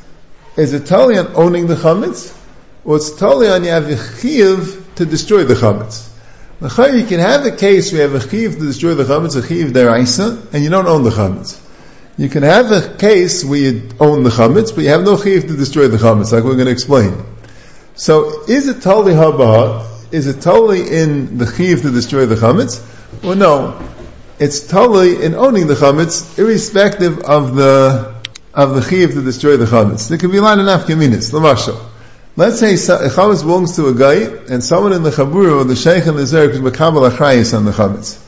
is 0.57 0.73
it 0.73 0.85
totally 0.85 1.17
on 1.17 1.27
owning 1.35 1.67
the 1.67 1.75
chametz, 1.75 2.37
or 2.85 2.95
it's 2.97 3.11
totally 3.17 3.49
on 3.49 3.63
you 3.63 3.69
have 3.69 3.89
a 3.89 3.97
chiv 3.97 4.89
to 4.95 5.05
destroy 5.05 5.43
the 5.43 5.53
chametz? 5.53 6.07
You 6.61 7.05
can 7.05 7.19
have 7.19 7.45
a 7.45 7.55
case 7.55 7.91
where 7.91 8.05
you 8.05 8.13
have 8.13 8.23
a 8.23 8.29
chiv 8.29 8.53
to 8.53 8.59
destroy 8.59 8.93
the 8.93 9.03
chametz, 9.03 9.35
a 9.35 9.45
chiv 9.45 9.71
deraisa, 9.71 10.53
and 10.53 10.63
you 10.63 10.69
don't 10.69 10.87
own 10.87 11.03
the 11.03 11.09
chametz. 11.09 11.59
You 12.17 12.29
can 12.29 12.43
have 12.43 12.71
a 12.71 12.95
case 12.97 13.43
where 13.43 13.59
you 13.59 13.89
own 13.99 14.23
the 14.23 14.29
chametz, 14.29 14.73
but 14.75 14.83
you 14.83 14.89
have 14.89 15.03
no 15.03 15.17
chiv 15.17 15.47
to 15.47 15.57
destroy 15.57 15.87
the 15.87 15.97
chametz, 15.97 16.31
like 16.31 16.43
we're 16.43 16.55
going 16.55 16.67
to 16.67 16.71
explain. 16.71 17.25
So, 17.95 18.43
is 18.47 18.67
it 18.67 18.81
totally 18.81 19.13
habaha? 19.13 20.13
Is 20.13 20.27
it 20.27 20.41
totally 20.41 20.89
in 20.89 21.37
the 21.37 21.45
chiv 21.45 21.81
to 21.81 21.91
destroy 21.91 22.25
the 22.25 22.35
chametz? 22.35 22.81
Well, 23.23 23.35
no. 23.35 23.89
It's 24.39 24.67
totally 24.67 25.23
in 25.23 25.35
owning 25.35 25.67
the 25.67 25.75
chametz, 25.75 26.37
irrespective 26.37 27.19
of 27.19 27.55
the 27.55 28.10
of 28.53 28.75
the 28.75 28.81
chiv 28.81 29.13
to 29.13 29.21
destroy 29.21 29.57
the 29.57 29.65
chametz. 29.65 30.09
There 30.09 30.17
can 30.17 30.31
be 30.31 30.37
a 30.37 30.41
lot 30.41 30.59
of 30.59 30.65
nafkaminis. 30.65 31.31
Lamashal. 31.31 31.79
Let's 32.35 32.59
say 32.59 32.73
a 32.73 33.09
chametz 33.09 33.43
belongs 33.43 33.75
to 33.75 33.87
a 33.87 33.93
guy, 33.93 34.23
and 34.49 34.63
someone 34.63 34.93
in 34.93 35.03
the 35.03 35.09
chabur 35.09 35.59
or 35.59 35.63
the 35.63 35.75
sheikh 35.75 36.05
and 36.05 36.17
the 36.17 36.23
zerk 36.23 36.51
is 36.51 36.59
makabel 36.59 37.09
achrayis 37.09 37.55
on 37.55 37.65
the 37.65 37.71
chametz. 37.71 38.19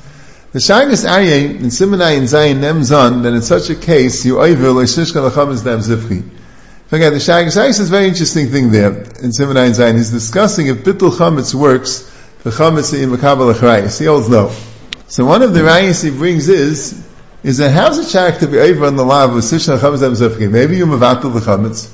The 0.52 0.60
Shagas 0.60 1.10
Aryeh 1.10 1.56
in 1.56 1.66
Simonai 1.68 2.18
and 2.18 2.28
Zayin 2.28 2.60
Nemzan 2.60 3.24
that 3.24 3.34
in 3.34 3.42
such 3.42 3.72
a 3.72 3.76
case 3.76 4.24
you 4.24 4.40
over 4.40 4.70
leishishka 4.70 5.18
lechametz 5.18 5.64
dam 5.64 5.80
zivchi. 5.80 6.30
Again, 6.92 7.12
the 7.12 7.18
Shagas 7.18 7.58
Aryeh 7.58 7.74
says 7.74 7.88
a 7.88 7.92
very 7.92 8.08
interesting 8.08 8.50
thing 8.50 8.72
there 8.72 8.92
in 8.92 9.32
Simonai 9.32 9.66
and 9.66 9.76
Zayin. 9.76 9.96
He's 9.96 10.12
discussing 10.12 10.68
if 10.68 10.84
bittul 10.84 11.10
chametz 11.10 11.56
works 11.56 12.08
for 12.40 12.52
chametz 12.52 12.94
in 12.94 13.10
makabel 13.10 13.52
achrayis. 13.52 14.00
He 14.00 14.06
holds 14.06 14.30
no. 14.30 14.54
So 15.08 15.26
one 15.26 15.42
of 15.42 15.54
the 15.54 15.62
rayas 15.62 16.04
he 16.04 16.12
brings 16.12 16.50
is 16.50 17.08
is 17.44 17.58
that 17.58 17.72
how's 17.72 17.98
a 17.98 18.10
shack 18.10 18.40
to 18.40 18.48
be 18.48 18.58
over 18.58 18.86
on 18.86 18.96
the 18.96 19.04
law 19.04 19.26
of 19.26 19.32
Sishna 19.44 19.78
Chametz? 19.78 20.50
Maybe 20.52 20.78
you 20.78 20.86
mavatul 20.86 21.34
the 21.34 21.42
Chametz. 21.42 21.92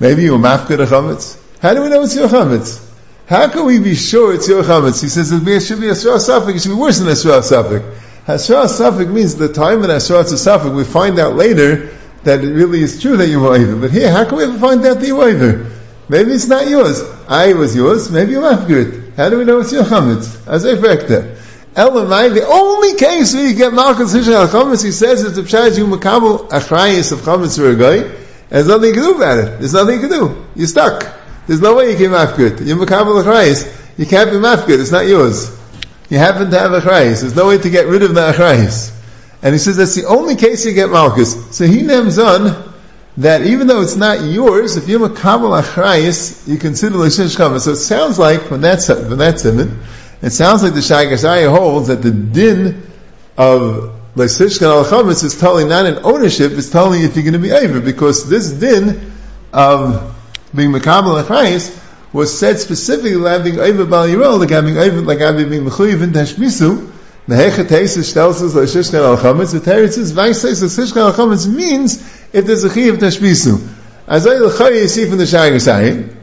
Maybe 0.00 0.22
you 0.22 0.32
mafka 0.38 0.76
the 0.76 0.86
Chametz. 0.86 1.38
How 1.60 1.74
do 1.74 1.82
we 1.82 1.90
know 1.90 2.02
it's 2.02 2.16
your 2.16 2.28
Chametz? 2.28 2.82
How 3.26 3.50
can 3.50 3.66
we 3.66 3.78
be 3.78 3.94
sure 3.94 4.34
it's 4.34 4.48
your 4.48 4.62
Chametz? 4.62 5.02
He 5.02 5.08
says 5.08 5.32
it 5.32 5.62
should 5.62 5.80
be 5.80 5.90
Asra 5.90 6.12
Safik, 6.12 6.56
it 6.56 6.62
should 6.62 6.70
be 6.70 6.74
worse 6.74 6.98
than 6.98 7.08
Asra 7.08 7.40
Safik. 7.40 7.94
Asra 8.26 8.64
Safik 8.64 9.12
means 9.12 9.34
the 9.34 9.52
time 9.52 9.82
that 9.82 9.90
Asra 9.90 10.24
Safik, 10.24 10.74
we 10.74 10.84
find 10.84 11.18
out 11.18 11.34
later 11.34 11.94
that 12.24 12.42
it 12.42 12.52
really 12.52 12.80
is 12.80 13.00
true 13.02 13.16
that 13.18 13.28
you 13.28 13.40
were 13.40 13.54
over. 13.54 13.76
But 13.76 13.90
here, 13.90 14.10
how 14.10 14.24
can 14.24 14.38
we 14.38 14.44
ever 14.44 14.58
find 14.58 14.84
out 14.86 15.00
that 15.00 15.06
you 15.06 15.20
over? 15.20 15.70
Maybe 16.08 16.32
it's 16.32 16.46
not 16.46 16.68
yours. 16.68 17.02
I 17.28 17.52
was 17.52 17.74
yours, 17.76 18.10
maybe 18.10 18.32
you 18.32 18.40
left 18.40 18.68
good. 18.68 19.12
How 19.16 19.28
do 19.28 19.38
we 19.38 19.44
know 19.44 19.60
it's 19.60 19.72
your 19.72 19.84
Chametz? 19.84 20.46
As 20.46 20.64
a 20.64 20.80
factor. 20.80 21.36
Elamai, 21.76 22.32
the 22.32 22.46
only 22.46 22.96
case 22.96 23.34
where 23.34 23.46
you 23.46 23.54
get 23.54 23.72
Malchus 23.72 24.14
Hishan 24.14 24.32
al 24.32 24.48
Chametz, 24.48 24.82
he 24.82 24.92
says 24.92 25.22
is 25.22 25.36
the 25.36 25.42
Pshaj 25.42 25.76
you 25.76 25.86
Makabal 25.86 26.48
Achrayis 26.48 27.12
of 27.12 27.18
Chametz 27.20 27.58
for 27.58 27.68
a 27.68 27.76
guy. 27.76 28.16
There's 28.48 28.66
nothing 28.66 28.88
you 28.88 28.94
can 28.94 29.02
do 29.02 29.16
about 29.16 29.38
it. 29.38 29.58
There's 29.58 29.74
nothing 29.74 30.00
you 30.00 30.00
can 30.00 30.10
do. 30.10 30.46
You're 30.54 30.68
stuck. 30.68 31.06
There's 31.46 31.60
no 31.60 31.76
way 31.76 31.90
you 31.90 31.96
can 31.98 32.12
mafkut. 32.12 32.66
You're 32.66 32.78
Makabal 32.78 33.22
Achrayis. 33.22 33.98
You 33.98 34.06
can't 34.06 34.30
be 34.30 34.36
mafkut. 34.36 34.80
It's 34.80 34.90
not 34.90 35.06
yours. 35.06 35.50
you 36.08 36.18
happen 36.18 36.50
to 36.50 36.58
have 36.58 36.70
achrayis. 36.70 37.20
There's 37.20 37.36
no 37.36 37.48
way 37.48 37.58
to 37.58 37.70
get 37.70 37.86
rid 37.86 38.02
of 38.02 38.14
the 38.14 38.32
achrayis. 38.32 38.92
And 39.42 39.54
he 39.54 39.58
says 39.58 39.76
that's 39.76 39.94
the 39.94 40.06
only 40.06 40.36
case 40.36 40.64
you 40.64 40.72
get 40.72 40.90
malchus. 40.90 41.56
So 41.56 41.66
he 41.66 41.82
names 41.82 42.18
on 42.18 42.72
that 43.18 43.42
even 43.42 43.66
though 43.66 43.80
it's 43.80 43.96
not 43.96 44.22
yours, 44.22 44.76
if 44.76 44.88
you're 44.88 45.08
achrayis, 45.08 46.46
you 46.46 46.58
consider 46.58 46.96
l'shish 46.96 47.36
chametz. 47.36 47.60
So 47.60 47.72
it 47.72 47.76
sounds 47.76 48.18
like 48.18 48.42
from 48.42 48.62
that 48.62 48.82
from 48.82 49.18
that 49.18 49.40
simon, 49.40 49.80
it 49.80 50.05
sounds 50.30 50.62
like 50.62 50.74
the 50.74 50.80
Shagasaya 50.80 51.50
holds 51.50 51.88
that 51.88 52.02
the 52.02 52.10
din 52.10 52.82
of 53.36 53.92
l'shish 54.16 54.62
al 54.62 54.84
chametz 54.84 55.22
is 55.22 55.38
telling 55.38 55.68
not 55.68 55.86
in 55.86 55.98
ownership, 56.04 56.52
it's 56.52 56.70
telling 56.70 57.02
if 57.02 57.14
you're 57.16 57.22
going 57.22 57.34
to 57.34 57.38
be 57.38 57.52
over 57.52 57.80
because 57.80 58.28
this 58.28 58.50
din 58.50 59.12
of 59.52 60.14
being 60.54 60.72
makabel 60.72 61.22
achrayis 61.22 61.82
was 62.12 62.38
said 62.38 62.58
specifically 62.58 63.16
like 63.16 63.44
being 63.44 63.58
over 63.58 63.84
bal 63.84 64.06
yirol, 64.06 64.40
like 64.40 64.50
having 64.50 64.78
over 64.78 65.02
like 65.02 65.18
having 65.18 65.50
being 65.50 65.64
mechuyev 65.64 66.02
in 66.02 66.10
tashmisu. 66.10 66.92
The 67.28 67.34
hechet 67.34 67.66
tesis 67.66 68.14
tells 68.14 68.42
us 68.42 68.54
like 68.54 68.64
shishkan 68.64 69.04
al 69.04 69.18
chametz. 69.18 69.52
The 69.52 69.60
teretz 69.60 69.94
says 69.94 70.12
vice 70.12 70.40
says 70.40 70.62
shishkan 70.62 70.96
al 70.96 71.12
chametz 71.12 71.46
means 71.46 71.96
if 72.32 72.46
there's 72.46 72.64
a 72.64 72.70
chiyav 72.70 72.96
tashmisu. 72.96 73.66
As 74.06 74.26
I 74.26 74.34
l'chay 74.34 74.80
you 74.80 74.88
see 74.88 75.06
from 75.08 75.18
the 75.18 75.24
shagasayim, 75.24 76.14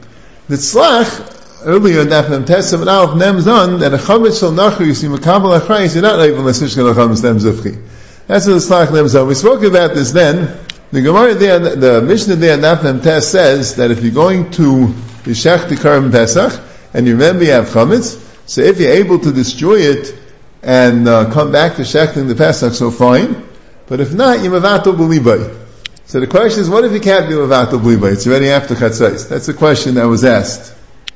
the 0.48 0.56
tzlach 0.56 1.33
earlier 1.64 2.00
in 2.00 2.08
Dafnam 2.08 2.44
Tesam 2.44 2.80
and 2.80 2.90
Alf 2.90 3.10
Nemzon 3.10 3.80
that 3.80 3.94
a 3.94 3.96
chametz 3.96 4.40
shall 4.40 4.52
nachu 4.52 4.86
you 4.86 4.94
see 4.94 5.06
makabel 5.06 5.58
achrayis 5.58 5.94
you're 5.94 6.02
not 6.02 6.24
even 6.26 6.44
l'shishkan 6.44 6.88
al 6.88 6.94
chametz 6.94 7.22
nem 7.22 7.38
zufchi. 7.38 7.82
That's 8.26 8.46
what 8.46 8.54
the 8.54 8.58
tzlach 8.60 8.86
nemzon. 8.86 9.26
We 9.28 9.34
spoke 9.34 9.62
about 9.62 9.94
this 9.94 10.12
then. 10.12 10.58
The 10.92 11.02
Gemara 11.02 11.34
there, 11.34 11.58
the 11.58 12.02
Mishnah 12.02 12.36
there, 12.36 12.56
Nafnam 12.56 13.02
Tes 13.02 13.26
says 13.26 13.76
that 13.76 13.90
if 13.90 14.02
you're 14.02 14.14
going 14.14 14.50
to 14.52 14.94
Yishach 15.24 15.68
Tikarim 15.68 16.12
Pesach, 16.12 16.60
and 16.92 17.06
you 17.06 17.14
remember 17.14 17.44
you 17.44 17.50
have 17.50 17.66
chametz, 17.66 18.20
so 18.46 18.60
if 18.60 18.78
you're 18.78 18.92
able 18.92 19.18
to 19.18 19.32
destroy 19.32 19.78
it 19.78 20.14
and 20.62 21.08
uh, 21.08 21.32
come 21.32 21.50
back 21.50 21.76
to 21.76 21.82
shechting 21.82 22.28
the 22.28 22.34
Pesach, 22.34 22.74
so 22.74 22.90
fine. 22.90 23.42
But 23.86 24.00
if 24.00 24.14
not, 24.14 24.42
you 24.42 24.50
mavato 24.50 24.94
b'libay. 24.94 25.62
So 26.06 26.20
the 26.20 26.26
question 26.26 26.60
is, 26.60 26.70
what 26.70 26.84
if 26.84 26.92
you 26.92 27.00
can't 27.00 27.28
be 27.28 27.34
mavato 27.34 27.80
b'libay? 27.80 28.12
It's 28.12 28.26
already 28.26 28.50
after 28.50 28.74
chatzais. 28.74 29.28
That's 29.28 29.46
the 29.46 29.54
question 29.54 29.96
that 29.96 30.04
was 30.04 30.24
asked. 30.24 30.74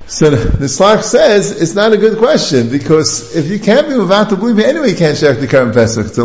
So 0.08 0.30
the, 0.30 0.36
the 0.56 0.64
Slach 0.64 1.02
says 1.02 1.50
it's 1.50 1.74
not 1.74 1.92
a 1.92 1.98
good 1.98 2.16
question 2.16 2.70
because 2.70 3.36
if 3.36 3.48
you 3.48 3.60
can't 3.60 3.86
be 3.86 3.92
mavato 3.92 4.30
b'libay, 4.30 4.64
anyway 4.64 4.90
you 4.92 4.96
can't 4.96 5.14
shech 5.16 5.38
the 5.38 5.46
Karim 5.46 5.70
Pesach. 5.70 6.06
Dam 6.06 6.24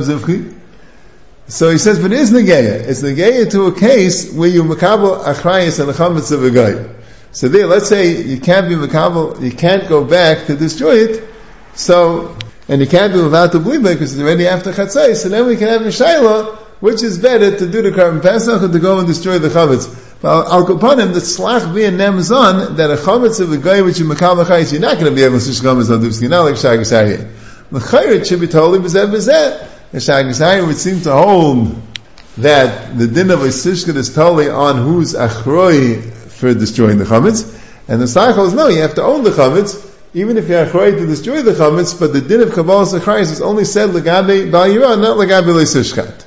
zivchi. 0.00 0.58
So 1.48 1.68
he 1.70 1.76
says, 1.76 1.98
but 1.98 2.12
it 2.12 2.18
is 2.18 2.32
negeya. 2.32 2.88
It's 2.88 3.02
negeya 3.02 3.50
to 3.50 3.66
a 3.66 3.78
case 3.78 4.32
where 4.32 4.48
you 4.48 4.64
makabel 4.64 5.22
achrayis 5.22 5.78
and 5.78 5.88
the 5.90 5.92
chametz 5.92 6.32
of 6.32 6.42
a 6.42 6.50
guy. 6.50 6.94
So 7.32 7.48
there, 7.48 7.66
let's 7.66 7.90
say 7.90 8.22
you 8.22 8.40
can't 8.40 8.70
be 8.70 8.74
makabel, 8.74 9.42
you 9.42 9.52
can't 9.52 9.86
go 9.86 10.02
back 10.02 10.46
to 10.46 10.56
destroy 10.56 11.04
it. 11.04 11.28
So, 11.74 12.38
and 12.68 12.80
you 12.80 12.86
can't 12.86 13.12
be 13.12 13.20
without 13.20 13.52
the 13.52 13.58
bliba 13.58 13.92
because 13.92 14.14
it's 14.14 14.22
already 14.22 14.46
after 14.46 14.72
chatzai. 14.72 15.14
So 15.14 15.28
then 15.28 15.46
we 15.46 15.58
can 15.58 15.68
have 15.68 15.82
a 15.82 15.88
shayla, 15.88 16.58
which 16.84 17.02
is 17.02 17.16
better 17.18 17.56
to 17.56 17.66
do 17.66 17.80
the 17.80 17.90
Karban 17.90 18.20
pesach 18.20 18.62
or 18.62 18.68
to 18.68 18.78
go 18.78 18.98
and 18.98 19.08
destroy 19.08 19.38
the 19.38 19.48
chametz. 19.48 19.88
But 20.20 20.52
al 20.52 20.66
kapanim, 20.66 21.14
the 21.14 21.20
slach 21.20 21.74
be 21.74 21.84
a 21.84 21.90
nemzon 21.90 22.76
that 22.76 22.90
a 22.90 22.96
chametz 22.96 23.40
of 23.40 23.50
a 23.52 23.56
guy 23.56 23.80
which 23.80 23.98
you 23.98 24.04
makabel 24.04 24.44
achrayis, 24.44 24.70
you're 24.70 24.82
not 24.82 24.98
going 24.98 25.06
to 25.06 25.16
be 25.16 25.22
able 25.22 25.38
to 25.38 25.50
chametz 25.50 25.90
on 25.90 26.02
duvski, 26.02 26.28
not 26.28 26.42
like 26.42 26.56
shagasari. 26.56 27.26
The 27.70 27.78
chayrit 27.78 28.28
should 28.28 28.40
be 28.40 28.48
totally 28.48 28.80
bezeh 28.80 29.06
bezeh. 29.06 29.70
The 29.92 29.98
Shagasai 29.98 30.66
would 30.66 30.76
seem 30.76 31.00
to 31.02 31.12
hold 31.12 31.80
that 32.36 32.98
the 32.98 33.06
din 33.06 33.30
of 33.30 33.42
a 33.42 33.46
sishkat 33.46 33.96
is 33.96 34.14
totally 34.14 34.50
on 34.50 34.76
who's 34.76 35.14
achroi 35.14 36.02
for 36.02 36.52
destroying 36.52 36.98
the 36.98 37.04
chametz, 37.04 37.58
and 37.88 38.02
the 38.02 38.08
Sach 38.08 38.34
holds 38.34 38.52
no, 38.52 38.68
you 38.68 38.82
have 38.82 38.96
to 38.96 39.02
own 39.02 39.24
the 39.24 39.30
chametz, 39.30 39.90
even 40.12 40.36
if 40.36 40.48
you're 40.48 40.66
achroi 40.66 40.98
to 40.98 41.06
destroy 41.06 41.40
the 41.40 41.52
chametz, 41.52 41.98
but 41.98 42.12
the 42.12 42.20
din 42.20 42.40
of 42.40 42.52
kabbalah 42.52 42.84
achrayis 42.84 43.32
is 43.32 43.40
only 43.40 43.64
said 43.64 43.88
legabe 43.90 44.50
bal 44.52 44.66
yirah, 44.66 45.00
not 45.00 45.16
legabe 45.16 45.54
sishkat. 45.64 46.26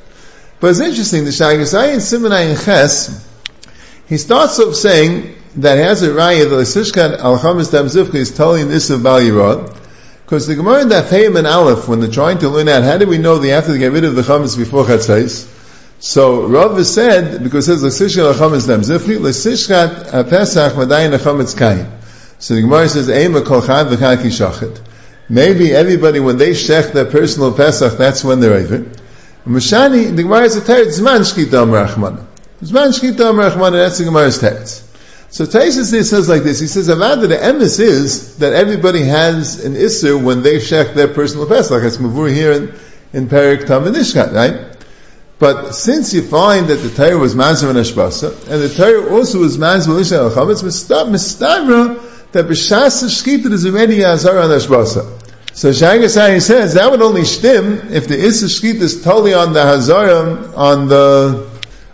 But 0.59 0.71
it's 0.71 0.79
interesting, 0.79 1.25
the 1.25 1.29
Shagasai 1.29 1.93
in 1.93 1.99
Simonai 1.99 2.51
in 2.51 2.57
Ches, 2.57 3.27
he 4.07 4.17
starts 4.17 4.59
off 4.59 4.73
saying 4.73 5.35
that 5.57 5.77
has 5.77 6.01
a 6.01 6.09
raya 6.09 6.49
the 6.49 6.57
sishkat 6.63 7.19
al 7.19 7.37
chametz 7.37 7.71
dam 7.71 7.85
zivka 7.85 8.15
is 8.15 8.39
in 8.61 8.69
this 8.69 8.89
of 8.89 9.03
bal 9.03 9.19
yirah, 9.19 9.75
because 10.23 10.47
the 10.47 10.55
Gemara 10.55 10.81
in 10.81 10.89
Hayim 10.89 11.37
and 11.37 11.45
Aleph, 11.45 11.87
when 11.87 11.99
they're 11.99 12.09
trying 12.09 12.39
to 12.39 12.49
learn 12.49 12.67
out, 12.69 12.83
how 12.83 12.97
do 12.97 13.05
we 13.05 13.17
know 13.17 13.37
they 13.37 13.49
have 13.49 13.67
to 13.67 13.77
get 13.77 13.91
rid 13.91 14.03
of 14.03 14.15
the 14.15 14.23
chametz 14.23 14.57
before 14.57 14.83
chatzais? 14.83 15.53
So 15.99 16.47
Rav 16.47 16.85
said 16.85 17.43
because 17.43 17.69
it 17.69 17.79
says 17.79 17.83
l'sishkat 17.83 18.33
chametz 18.33 18.67
dam 18.67 18.81
zifli 18.81 19.19
l'sishkat 19.19 20.29
pesach 20.29 20.73
madayin 20.73 21.15
chametz 21.17 21.57
kain. 21.57 21.91
So 22.39 22.55
the 22.55 22.61
Gemara 22.61 22.89
says 22.89 23.09
eima 23.09 23.45
kol 23.45 23.61
chad 23.61 23.87
v'chad 23.87 24.17
shachet. 24.17 24.81
Maybe 25.29 25.73
everybody 25.73 26.19
when 26.19 26.37
they 26.37 26.51
shech 26.51 26.93
their 26.93 27.05
personal 27.05 27.53
pesach, 27.53 27.97
that's 27.97 28.23
when 28.23 28.39
they're 28.39 28.53
over. 28.53 28.85
Mishani, 29.47 30.15
the 30.15 30.23
Gemara 30.23 30.43
is 30.43 30.57
a 30.57 30.61
teretz 30.61 30.99
zman 30.99 31.21
shkita 31.21 31.61
am 31.61 31.69
rachman. 31.69 32.25
Zman 32.61 32.89
shkita 32.89 33.29
am 33.29 33.35
rachman, 33.37 33.71
that's 33.71 33.97
the 33.97 34.05
Gemara's 34.05 34.39
teretz. 34.39 34.83
So 35.29 35.45
Taisus 35.45 35.91
says 36.03 36.29
like 36.29 36.43
this. 36.43 36.59
He 36.59 36.67
says, 36.67 36.87
Avada, 36.87 37.27
the 37.27 37.35
emes 37.35 37.79
is 37.79 38.37
that 38.37 38.53
everybody 38.53 39.03
has 39.03 39.63
an 39.63 39.75
issue 39.75 40.17
when 40.17 40.41
they 40.41 40.57
shech 40.57 40.93
their 40.95 41.07
personal 41.09 41.47
pesach. 41.47 41.71
Like 41.71 41.83
it's 41.83 41.97
mavur 41.97 42.33
here 42.33 42.53
in, 42.53 42.73
in 43.13 43.27
Perik 43.27 43.67
Tam 43.67 43.85
and 43.85 43.95
Ishkat, 43.95 44.33
right? 44.33 44.75
But 45.39 45.73
since 45.73 46.13
you 46.13 46.23
find 46.23 46.67
that 46.67 46.77
the 46.77 46.89
Torah 46.89 47.17
was 47.17 47.35
Mazur 47.35 47.69
and 47.69 47.77
Ashbasa, 47.77 48.31
and 48.49 48.61
the 48.61 48.69
Torah 48.69 49.13
also 49.13 49.39
was 49.39 49.57
Mazur 49.57 49.91
and 49.91 49.99
Ishkat 49.99 50.35
al-Chametz, 50.35 50.63
Mistabra, 50.63 52.31
that 52.31 52.45
B'shas 52.45 53.03
Shkita 53.03 53.51
is 53.51 53.65
already 53.65 54.03
Azar 54.03 54.39
and 54.39 54.51
Ashbasa. 54.51 55.26
So 55.57 55.71
Shagasai 55.71 56.39
says 56.39 56.75
that 56.75 56.91
would 56.91 57.01
only 57.01 57.25
stem 57.25 57.91
if 57.91 58.07
the 58.07 58.15
Issa 58.15 58.45
Shkita 58.45 58.79
is 58.79 59.03
totally 59.03 59.33
on 59.33 59.53
the 59.53 59.61
Hazarim, 59.61 60.55
on 60.55 60.87
the 60.87 61.49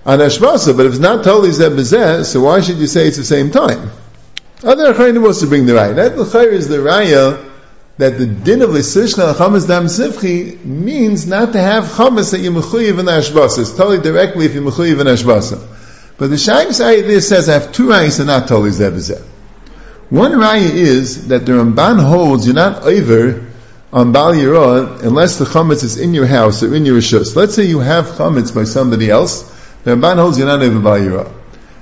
on 0.05 0.19
Ashmasa, 0.19 0.75
but 0.75 0.85
if 0.85 0.91
it's 0.91 0.99
not 0.99 1.23
totally 1.23 1.51
Zeh 1.51 2.25
so 2.25 2.41
why 2.41 2.59
should 2.59 2.75
you 2.75 2.87
say 2.87 3.07
it's 3.07 3.15
the 3.15 3.23
same 3.23 3.51
time? 3.51 3.89
Other 4.65 4.93
Achayim 4.93 5.23
wants 5.23 5.39
to 5.39 5.47
bring 5.47 5.65
the 5.65 5.71
raya. 5.71 5.95
That 5.95 6.17
L'chayr 6.17 6.51
is 6.51 6.67
the 6.67 6.79
raya 6.79 7.41
that 7.99 8.17
the 8.17 8.25
din 8.25 8.63
of 8.63 8.71
L'sishna 8.71 9.33
Chamas 9.33 9.65
Dam 9.65 9.85
Sifchi 9.85 10.61
means 10.65 11.25
not 11.25 11.53
to 11.53 11.61
have 11.61 11.85
Chamas 11.85 12.31
that 12.31 12.41
you're 12.41 12.51
Mechuyiv 12.51 12.99
in 12.99 13.05
Ashbasa. 13.05 13.59
It's 13.59 13.71
totally 13.71 14.01
directly 14.01 14.45
if 14.45 14.55
you're 14.55 14.63
Mechuyiv 14.69 14.99
in 14.99 15.07
Ashbasa. 15.07 15.65
But 16.17 16.31
the 16.31 16.35
Shagas 16.35 16.83
Ayah 16.83 17.21
says 17.21 17.47
I 17.47 17.53
have 17.53 17.71
two 17.71 17.85
rayas 17.85 18.19
and 18.19 18.27
not 18.27 18.49
totally 18.49 18.71
Zeh 18.71 19.25
One 20.09 20.33
raya 20.33 20.69
is 20.69 21.29
that 21.29 21.45
the 21.45 21.53
Ramban 21.53 22.05
holds 22.05 22.45
you're 22.45 22.55
not 22.55 22.83
over 22.83 23.52
on 23.93 24.11
Bal 24.11 24.33
Yirah 24.33 25.03
unless 25.03 25.37
the 25.37 25.45
chametz 25.45 25.83
is 25.83 25.97
in 25.97 26.15
your 26.15 26.25
house 26.25 26.63
or 26.63 26.73
in 26.73 26.83
your 26.83 26.97
rishus. 26.97 27.35
Let's 27.35 27.53
say 27.53 27.65
you 27.65 27.79
have 27.79 28.05
chametz 28.05 28.53
by 28.53 28.63
somebody 28.63 29.11
else, 29.11 29.43
the 29.83 29.91
Ramban 29.91 30.15
holds 30.15 30.39
you're 30.39 30.47
not 30.47 30.63
over 30.63 30.79
Bal 30.79 30.99
Yirah. 30.99 31.33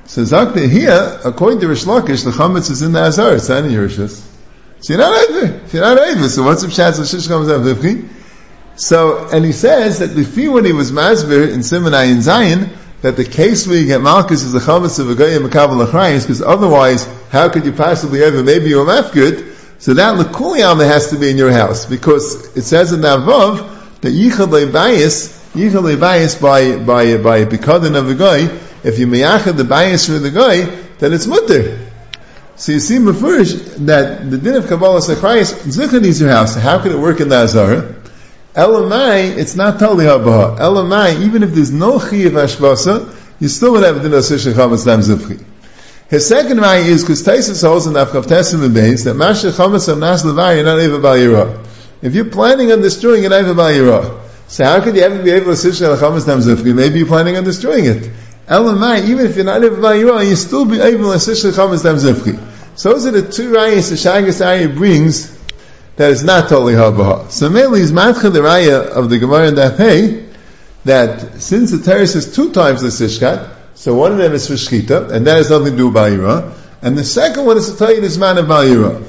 So 0.05 0.23
Zakta 0.23 0.69
here, 0.69 1.21
according 1.23 1.61
to 1.61 1.69
Rish 1.69 1.85
Lakish, 1.85 2.25
the 2.25 2.31
chametz 2.31 2.69
is 2.69 2.81
in 2.81 2.91
the 2.91 2.99
Azar, 2.99 3.35
it's 3.35 3.47
not 3.47 3.63
in 3.63 3.71
your 3.71 3.87
rishus. 3.87 4.27
So 4.81 4.93
you're 4.93 5.01
not 5.01 5.29
over. 5.29 5.61
You're 5.71 5.83
not 5.83 5.97
over, 5.97 6.27
so 6.27 6.43
what's 6.43 6.63
the 6.63 6.69
chance 6.69 6.99
of 6.99 7.07
Shish 7.07 7.27
comes 7.27 7.49
out 7.49 7.61
Vivchi? 7.61 8.09
So, 8.75 9.29
and 9.29 9.45
he 9.45 9.53
says 9.53 9.99
that 9.99 10.07
the 10.07 10.25
fee 10.25 10.49
when 10.49 10.65
he 10.65 10.73
was 10.73 10.91
Masbir 10.91 11.53
in 11.53 11.59
Simonai 11.59 12.11
in 12.11 12.21
Zion, 12.21 12.71
that 13.03 13.15
the 13.15 13.23
case 13.23 13.67
where 13.67 13.77
you 13.77 13.85
get 13.85 14.01
Malchus 14.01 14.43
is 14.43 14.51
the 14.51 14.59
chametz 14.59 14.99
of 14.99 15.09
a 15.09 15.15
Makabal 15.15 15.85
Achrayis, 15.85 16.23
because 16.23 16.41
otherwise, 16.41 17.07
how 17.29 17.47
could 17.47 17.65
you 17.65 17.71
possibly 17.71 18.21
ever, 18.21 18.43
maybe 18.43 18.69
you're 18.69 18.85
Mafgud, 18.85 19.50
so 19.81 19.95
that 19.95 20.13
Lakuliyam 20.13 20.77
has 20.85 21.09
to 21.09 21.17
be 21.17 21.31
in 21.31 21.37
your 21.37 21.51
house 21.51 21.87
because 21.87 22.55
it 22.55 22.61
says 22.61 22.93
in 22.93 23.01
the 23.01 23.07
Avav 23.07 24.01
that 24.01 24.09
Yichad 24.09 24.71
bias, 24.71 25.29
Yichad 25.53 25.99
bias 25.99 26.35
by 26.35 26.77
by 26.77 27.17
by 27.17 27.45
Bikadin 27.45 27.95
of 27.95 28.07
a 28.07 28.13
guy. 28.13 28.41
If 28.83 28.99
you 28.99 29.07
meyachad 29.07 29.57
the 29.57 29.63
bias 29.63 30.05
for 30.05 30.19
the 30.19 30.29
guy, 30.29 30.65
then 30.99 31.13
it's 31.13 31.25
mutter. 31.25 31.79
So 32.57 32.73
you 32.73 32.79
see 32.79 32.97
Mefurish 32.97 33.87
that 33.87 34.29
the 34.29 34.37
din 34.37 34.53
of 34.53 34.67
Kabbalah 34.67 34.99
Sakrayas 34.99 35.51
Zichad 35.63 36.05
is 36.05 36.21
your 36.21 36.29
house. 36.29 36.53
How 36.53 36.79
can 36.79 36.91
it 36.91 36.99
work 36.99 37.19
in 37.19 37.29
the 37.29 37.37
Azara? 37.37 37.95
Elamai, 38.53 39.35
it's 39.35 39.55
not 39.55 39.79
totally 39.79 40.05
habaha. 40.05 40.59
Elamai, 40.59 41.21
even 41.21 41.41
if 41.41 41.55
there's 41.55 41.71
no 41.71 41.97
chi 41.97 42.17
of 42.17 42.33
Ashbasa, 42.33 43.17
you 43.39 43.47
still 43.47 43.71
would 43.71 43.83
have 43.83 44.03
din 44.03 44.13
of 44.13 44.19
Sishach 44.19 44.53
Chamas 44.53 44.85
Dam 44.85 44.99
Zivchi. 44.99 45.43
His 46.11 46.27
second 46.27 46.57
raya 46.57 46.83
is 46.83 47.03
because 47.03 47.23
Taisus 47.23 47.65
holds 47.65 47.87
in 47.87 47.93
Afkav 47.93 48.25
Tesim 48.25 48.73
base 48.73 49.05
that 49.05 49.13
Masha 49.13 49.47
Chamas 49.47 49.87
of 49.87 49.97
Nas 49.97 50.23
Levar, 50.23 50.55
you're 50.57 50.65
not 50.65 50.77
able 50.77 50.99
Bal 50.99 51.15
Yirah. 51.15 51.65
If 52.01 52.15
you're 52.15 52.25
planning 52.25 52.69
on 52.73 52.81
destroying 52.81 53.23
it, 53.23 53.31
Eva 53.31 53.53
Bal 53.53 53.71
Yirah. 53.71 54.19
So 54.49 54.65
how 54.65 54.83
could 54.83 54.97
you 54.97 55.03
ever 55.03 55.23
be 55.23 55.31
able 55.31 55.51
to 55.51 55.55
Sish 55.55 55.81
Al 55.81 55.95
Chamas 55.95 56.27
Nam 56.27 56.39
Zifri? 56.39 56.75
Maybe 56.75 56.99
you're 56.99 57.07
planning 57.07 57.37
on 57.37 57.45
destroying 57.45 57.85
it. 57.85 58.11
Elamai, 58.45 59.07
even 59.07 59.25
if 59.25 59.37
you're 59.37 59.45
not 59.45 59.63
able 59.63 59.77
Bal 59.77 59.93
Yirah, 59.93 60.27
you 60.27 60.35
still 60.35 60.65
be 60.65 60.81
able 60.81 61.13
to 61.13 61.19
Sish 61.21 61.45
Al 61.45 61.53
Chamas 61.53 61.85
Nam 61.85 61.95
Zifri. 61.95 62.37
So 62.77 62.91
those 62.91 63.05
are 63.05 63.11
the 63.11 63.31
two 63.31 63.53
rayas 63.53 63.89
the 63.89 63.95
Shagas 63.95 64.45
Ayah 64.45 64.67
brings 64.67 65.39
that 65.95 66.11
is 66.11 66.25
not 66.25 66.49
totally 66.49 66.73
Habaha. 66.73 67.31
So 67.31 67.49
mainly 67.49 67.79
is 67.79 67.93
Matcha 67.93 68.33
the 68.33 68.39
raya 68.39 68.85
of 68.85 69.09
the 69.09 69.17
Gemara 69.17 69.47
and 69.47 69.57
that 69.57 69.77
hey, 69.77 70.27
that 70.83 71.41
since 71.41 71.71
the 71.71 71.81
terrace 71.81 72.15
is 72.15 72.35
two 72.35 72.51
times 72.51 72.81
the 72.81 72.89
Sishkat, 72.89 73.60
so 73.73 73.95
one 73.95 74.11
of 74.11 74.17
them 74.17 74.33
is 74.33 74.47
for 74.47 74.53
Shchita, 74.53 75.11
and 75.11 75.25
that 75.27 75.37
has 75.37 75.49
nothing 75.49 75.71
to 75.71 75.77
do 75.77 75.87
with 75.87 75.95
Bayira. 75.95 76.53
And 76.81 76.97
the 76.97 77.03
second 77.03 77.45
one 77.45 77.57
is 77.57 77.71
to 77.71 77.77
tell 77.77 77.93
you 77.93 78.01
this 78.01 78.17
man 78.17 78.37
of 78.37 78.45
Bayira. 78.45 79.03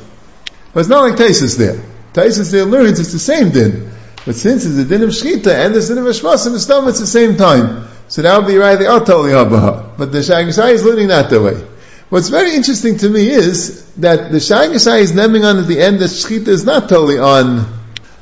But 0.73 0.81
it's 0.81 0.89
not 0.89 1.03
like 1.03 1.19
Taisus 1.19 1.57
there. 1.59 1.83
Taisus 2.13 2.51
there 2.51 2.65
learns 2.65 3.01
it's 3.01 3.13
the 3.13 3.19
same 3.19 3.51
din. 3.51 3.91
But 4.25 4.37
since 4.37 4.65
it's 4.65 4.77
the 4.77 4.85
din 4.85 5.03
of 5.03 5.11
Shchita 5.11 5.67
and 5.67 5.75
the 5.75 5.81
din 5.81 5.99
of 5.99 6.05
Hashbasa, 6.05 6.55
it's 6.55 6.71
at 6.71 6.85
the 6.85 7.07
same 7.07 7.37
time. 7.37 7.89
So 8.09 8.23
that 8.23 8.39
would 8.39 8.47
be 8.47 8.57
right, 8.57 8.77
they 8.77 8.87
are 8.87 9.01
totally 9.01 9.33
Habaha. 9.33 9.97
But 9.97 10.13
the 10.13 10.19
Shagasai 10.19 10.73
is 10.73 10.85
learning 10.85 11.09
that 11.09 11.31
the 11.31 11.43
way. 11.43 11.67
What's 12.11 12.29
very 12.29 12.55
interesting 12.55 12.99
to 12.99 13.09
me 13.09 13.31
is 13.31 13.91
that 13.95 14.31
the 14.31 14.39
Shagasai 14.39 15.01
is 15.01 15.15
naming 15.15 15.45
on 15.45 15.59
at 15.59 15.67
the 15.67 15.81
end 15.81 16.01
that 16.01 16.11
Shchita 16.11 16.49
is 16.49 16.65
not 16.65 16.89
totally 16.89 17.19
on, 17.19 17.67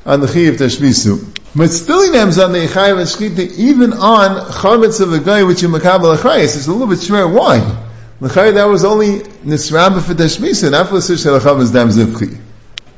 on 0.05 0.21
the 0.21 0.27
Chiv 0.27 0.55
Tashmisu. 0.55 1.37
But 1.53 2.11
names 2.11 2.37
on 2.37 2.53
the 2.53 2.67
Chayiv 2.67 2.99
and 2.99 3.07
Shchita 3.07 3.57
even 3.57 3.93
on 3.93 4.51
Chametz 4.51 5.01
of 5.01 5.13
a 5.13 5.19
guy 5.19 5.43
which 5.43 5.61
you 5.61 5.67
Makabal 5.67 6.15
Achayis. 6.15 6.55
It's 6.55 6.67
a 6.67 6.71
little 6.71 6.87
bit 6.87 7.01
short. 7.01 7.33
Why? 7.33 7.57
L'chayr 8.19 8.53
that 8.53 8.65
was 8.65 8.85
only 8.85 9.19
Nisraba 9.19 10.01
for 10.01 10.13
Tashmisa, 10.13 10.71
not 10.71 10.89
for 10.89 11.01
Sish 11.01 11.23
Chametz 11.23 11.73
Dam 11.73 11.89
Zivchi. 11.89 12.39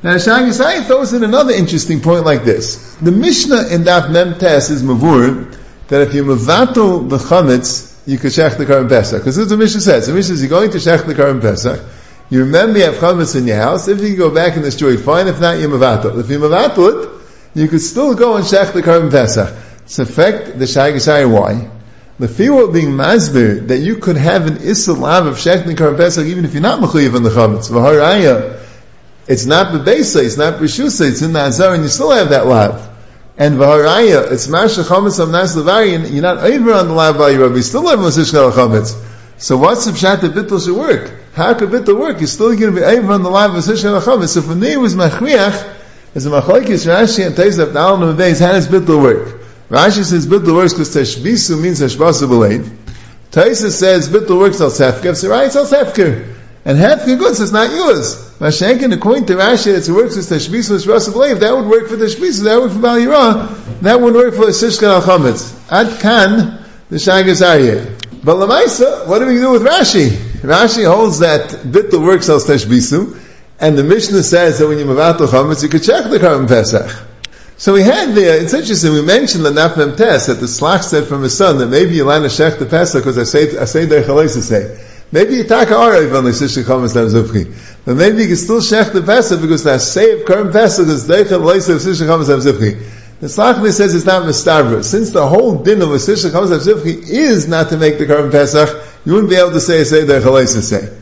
Now, 0.04 0.16
Shagasai 0.16 0.86
throws 0.86 1.14
in 1.14 1.24
another 1.24 1.54
interesting 1.54 2.02
point 2.02 2.26
like 2.26 2.44
this. 2.44 2.94
The 2.96 3.10
Mishnah 3.10 3.68
in 3.68 3.84
Daf 3.84 4.12
Mem 4.12 4.34
is 4.34 4.82
Mavur, 4.82 5.56
that 5.88 6.02
if 6.02 6.14
you 6.14 6.24
mavato 6.24 7.08
the 7.08 7.16
chametz, 7.16 8.02
you 8.06 8.18
could 8.18 8.30
shech 8.30 8.58
the 8.58 8.66
Karim 8.66 8.86
Pesach. 8.86 9.20
Because 9.20 9.36
this 9.36 9.46
is 9.46 9.50
what 9.50 9.56
the 9.56 9.64
Mishnah 9.64 9.80
says. 9.80 10.06
The 10.06 10.12
Mishnah 10.12 10.36
says 10.36 10.42
you're 10.42 10.50
going 10.50 10.70
to 10.72 10.78
shech 10.78 11.06
the 11.06 11.14
Karim 11.14 11.40
Pesach, 11.40 11.80
you 12.30 12.40
remember 12.40 12.78
you 12.78 12.84
have 12.84 12.94
chametz 12.94 13.36
in 13.36 13.46
your 13.46 13.56
house, 13.56 13.88
if 13.88 14.00
you 14.00 14.16
go 14.16 14.30
back 14.34 14.54
and 14.54 14.64
destroy 14.64 14.90
it, 14.90 14.98
fine, 14.98 15.28
if 15.28 15.40
not, 15.40 15.58
you 15.58 15.68
mavato. 15.68 16.18
If 16.18 16.30
you 16.30 16.38
mavato 16.38 17.04
it, 17.04 17.26
you 17.54 17.68
could 17.68 17.80
still 17.80 18.14
go 18.14 18.36
and 18.36 18.44
shech 18.44 18.72
the 18.72 18.82
Karim 18.82 19.10
Pesach. 19.10 19.54
It's 19.84 19.98
affect 19.98 20.58
the 20.58 20.64
Shagasai 20.64 21.30
why? 21.30 21.70
The 22.18 22.28
fear 22.28 22.52
of 22.62 22.72
being 22.72 22.90
masbir, 22.90 23.68
that 23.68 23.78
you 23.78 23.96
could 23.96 24.16
have 24.16 24.46
an 24.46 24.54
isalav 24.54 25.26
of 25.26 25.36
shech 25.36 25.66
the 25.66 25.74
Karim 25.74 25.96
Pesach 25.96 26.26
even 26.26 26.44
if 26.44 26.54
you're 26.54 26.62
not 26.62 26.80
mechuyev 26.80 27.14
on 27.14 27.22
the 27.22 27.30
chametz. 27.30 27.70
V'haraya, 27.70 28.60
it's 29.26 29.46
not 29.46 29.72
the 29.72 29.78
Besa, 29.78 30.22
it's 30.22 30.36
not 30.36 30.60
Rishusa, 30.60 31.08
it's 31.08 31.22
in 31.22 31.32
the 31.32 31.40
Azar, 31.40 31.74
and 31.74 31.82
you 31.82 31.88
still 31.88 32.10
have 32.10 32.30
that 32.30 32.46
lav. 32.46 32.90
And 33.38 33.56
Vaharaya, 33.56 34.30
it's 34.30 34.48
Masha 34.48 34.82
Chametz 34.82 35.18
of 35.18 35.30
Nas 35.30 35.56
Levari, 35.56 35.94
and 35.94 36.08
you're 36.08 36.22
not 36.22 36.38
over 36.38 36.74
on 36.74 36.88
the 36.88 36.94
lav 36.94 37.16
Vayi 37.16 37.56
you 37.56 37.62
still 37.62 37.88
have 37.88 37.98
Masishka 37.98 38.52
Chametz. 38.52 39.00
So 39.38 39.56
what's 39.56 39.86
the 39.86 39.92
pshat 39.92 40.20
that 40.20 40.60
should 40.60 40.76
work? 40.76 41.10
How 41.34 41.52
could 41.54 41.70
bittul 41.70 41.98
work? 41.98 42.18
You're 42.18 42.28
still 42.28 42.56
going 42.56 42.72
to 42.74 42.80
be 42.80 42.84
over 42.84 43.12
on 43.12 43.24
the 43.24 43.30
lav 43.30 43.50
Masishka 43.50 44.00
Chametz. 44.00 44.28
So 44.28 44.42
for 44.42 44.54
me 44.54 44.72
it 44.72 44.76
was 44.76 44.94
Machriach, 44.94 45.74
as 46.14 46.26
a 46.26 46.30
Machlaikis 46.30 46.86
Rashi 46.86 47.26
and 47.26 47.34
Teis 47.34 47.58
of 47.58 47.70
Na'al 47.70 47.98
Nebeis, 47.98 48.40
how 48.40 48.52
does 48.52 48.68
bittul 48.68 49.02
work? 49.02 49.40
Rashi 49.68 50.04
says 50.04 50.28
bittul 50.28 50.54
works 50.54 50.74
because 50.74 50.94
Tashbisu 50.94 51.60
means 51.60 51.80
Hashbasa 51.80 52.28
B'lein. 52.28 52.76
Taisa 53.32 53.72
says 53.72 54.08
bittul 54.08 54.38
works 54.38 54.60
al 54.60 54.70
Sefker, 54.70 55.16
so 55.16 55.28
right, 55.28 55.46
it's 55.46 55.56
al 55.56 55.66
Sefker. 55.66 56.32
And 56.64 56.78
Hefker 56.78 57.18
goods, 57.18 57.40
it's 57.40 57.50
not 57.50 57.68
yours. 57.72 58.14
Mashenkin, 58.38 58.94
according 58.94 59.26
to 59.26 59.34
Rashi, 59.34 59.76
it 59.76 59.92
works 59.92 60.16
with 60.16 60.28
Tashbis 60.28 60.70
and 60.70 60.78
Shvasa 60.78 61.12
B'leiv, 61.12 61.40
that 61.40 61.50
would 61.50 61.66
work 61.66 61.88
for 61.88 61.96
Tashbis, 61.96 62.44
that 62.44 62.60
would 62.60 62.66
work 62.66 62.72
for 62.74 62.78
Bal 62.78 62.98
Yirah, 62.98 63.80
that 63.80 64.00
would 64.00 64.14
work 64.14 64.34
for 64.34 64.44
Sishkan 64.44 64.84
al. 64.84 65.80
Ad 65.80 66.00
Kan, 66.00 66.64
the 66.90 66.96
Shagas 66.96 67.42
Aryeh. 67.42 68.22
But 68.22 68.36
Lamaisa, 68.36 69.08
what 69.08 69.18
do 69.18 69.26
we 69.26 69.34
do 69.34 69.50
with 69.50 69.62
Rashi? 69.62 70.33
Rashi 70.44 70.86
holds 70.86 71.20
that 71.20 71.50
Bittul 71.50 72.04
works 72.04 72.28
as 72.28 72.44
Tashbisu, 72.44 73.18
and 73.60 73.78
the 73.78 73.84
Mishnah 73.84 74.22
says 74.22 74.58
that 74.58 74.68
when 74.68 74.78
you 74.78 74.84
move 74.84 74.98
out 74.98 75.18
the 75.18 75.26
Chametz, 75.26 75.62
you 75.62 75.68
could 75.68 75.82
check 75.82 76.10
the 76.10 76.18
Karm 76.18 76.46
Pesach. 76.46 76.90
So 77.56 77.72
we 77.72 77.82
had 77.82 78.14
there, 78.14 78.42
it's 78.42 78.52
interesting, 78.52 78.92
we 78.92 79.02
mentioned 79.02 79.44
the 79.44 79.50
Nafmem 79.50 79.96
Test, 79.96 80.26
that 80.26 80.34
the 80.34 80.46
Slach 80.46 80.82
said 80.82 81.06
from 81.06 81.22
his 81.22 81.36
son, 81.36 81.58
that 81.58 81.68
maybe 81.68 81.94
you 81.94 82.04
line 82.04 82.22
a 82.22 82.26
Shech 82.26 82.58
the 82.58 82.66
Pesach, 82.66 83.02
because 83.02 83.16
I 83.16 83.24
say, 83.24 83.56
I 83.56 83.64
say 83.64 83.84
the 83.86 84.02
to 84.02 84.28
say. 84.28 84.78
Maybe 85.12 85.44
take 85.44 85.70
are 85.70 86.02
even 86.02 86.24
like 86.24 86.34
Sish 86.34 86.56
Chamas 86.56 86.92
Dam 86.94 87.06
Zufchi. 87.06 87.46
But 87.84 87.94
maybe 87.94 88.22
you 88.22 88.26
can 88.26 88.36
still 88.36 88.60
shech 88.60 88.92
the 88.92 89.02
Pesach 89.02 89.40
because 89.40 89.62
that 89.62 89.80
save 89.80 90.24
current 90.24 90.52
Pesach 90.52 90.88
is 90.88 91.06
Deichel 91.06 91.40
Leisa 91.40 91.76
of 91.76 91.82
Sish 91.82 92.00
Chamas 92.00 92.26
Dam 92.26 92.40
Zufchi. 92.40 92.82
The 93.20 93.28
Slachmi 93.28 93.70
says 93.70 93.94
it's 93.94 94.04
not 94.04 94.22
Mistavra. 94.24 94.84
Since 94.84 95.10
the 95.10 95.26
whole 95.26 95.62
din 95.62 95.80
of 95.82 96.00
Sish 96.00 96.24
Chamas 96.24 96.50
Dam 96.50 96.58
Zufchi 96.58 97.08
is 97.08 97.46
not 97.46 97.68
to 97.70 97.76
make 97.76 97.98
the 97.98 98.06
current 98.06 98.32
Pesach, 98.32 98.84
you 99.04 99.12
wouldn't 99.12 99.30
be 99.30 99.36
able 99.36 99.52
to 99.52 99.60
say 99.60 99.84
say 99.84 100.02
Deichel 100.02 100.32
Leisa 100.32 100.60
say. 100.60 100.92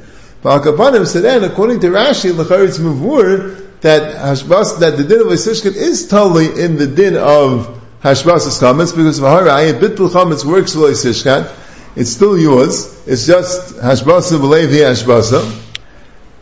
But 0.42 0.66
Al-Kapanim 0.66 1.06
said 1.06 1.22
then, 1.22 1.44
according 1.44 1.80
to 1.80 1.88
Rashi, 1.88 2.36
L'char 2.36 2.64
it's 2.64 2.78
Mavur, 2.78 3.80
that 3.80 4.16
Hashbas, 4.16 4.80
that 4.80 4.96
the 4.96 5.04
din 5.04 5.20
of 5.20 5.26
Sishkat 5.26 5.74
is 5.74 6.06
totally 6.08 6.62
in 6.62 6.76
the 6.76 6.86
din 6.86 7.16
of 7.16 7.80
Hashbas 8.02 8.60
Chametz, 8.60 8.94
because 8.94 9.18
Vahara, 9.18 9.72
Bittul 9.72 10.10
Chametz 10.10 10.44
works 10.44 10.74
for 10.74 10.90
Sishkat, 10.90 11.50
it's 11.96 12.10
still 12.10 12.38
yours. 12.38 13.06
It's 13.06 13.26
just 13.26 13.76
hashbasa 13.76 14.38
b'levi 14.38 14.80
hashbasa. 14.80 15.60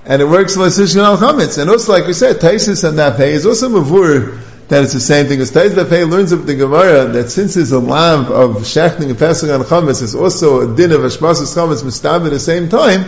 And 0.05 0.23
it 0.23 0.27
works 0.27 0.57
like 0.57 0.71
Sishkan 0.71 1.03
al 1.03 1.16
Chametz. 1.16 1.61
And 1.61 1.68
also, 1.71 1.92
like 1.92 2.07
we 2.07 2.12
said, 2.12 2.37
Taisis 2.37 2.88
and 2.88 2.99
Nafei 2.99 3.33
is 3.33 3.47
also 3.47 3.68
mavur 3.68 4.40
that 4.71 4.85
it's 4.85 4.93
the 4.93 5.01
same 5.01 5.27
thing. 5.27 5.41
As 5.41 5.51
Taisis 5.51 5.75
Nafei 5.75 6.09
learns 6.09 6.31
of 6.31 6.47
the 6.47 6.55
Gemara 6.55 7.07
that 7.07 7.31
since 7.31 7.55
there's 7.55 7.73
a 7.73 7.81
lav 7.81 8.31
of 8.31 8.63
shechting 8.63 9.11
and 9.11 9.19
passing 9.19 9.51
on 9.51 9.61
Chametz, 9.63 10.01
it's 10.01 10.15
also 10.15 10.61
a 10.61 10.77
din 10.77 10.93
of 10.93 11.01
hashbasa 11.01 11.43
Chametz 11.43 11.83
mistab 11.83 12.25
at 12.25 12.31
the 12.31 12.39
same 12.39 12.69
time. 12.69 13.01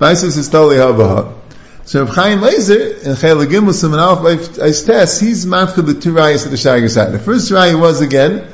Taisis 0.00 0.38
is 0.38 0.48
totally 0.48 0.76
havaha. 0.76 1.36
So 1.84 2.04
Reb 2.04 2.14
Chaim 2.14 2.38
Lezer, 2.38 3.04
in 3.04 3.12
Chayla 3.12 3.46
Gimel 3.46 3.74
Simon 3.74 4.00
Alf 4.00 4.22
test, 4.56 5.20
he's 5.20 5.44
mafka 5.44 5.84
the 5.84 6.00
two 6.00 6.14
rayas 6.14 6.46
of 6.46 6.52
the 6.52 6.56
Shagasat. 6.56 7.12
The 7.12 7.18
first 7.18 7.50
raya 7.50 7.78
was 7.78 8.00
again, 8.00 8.50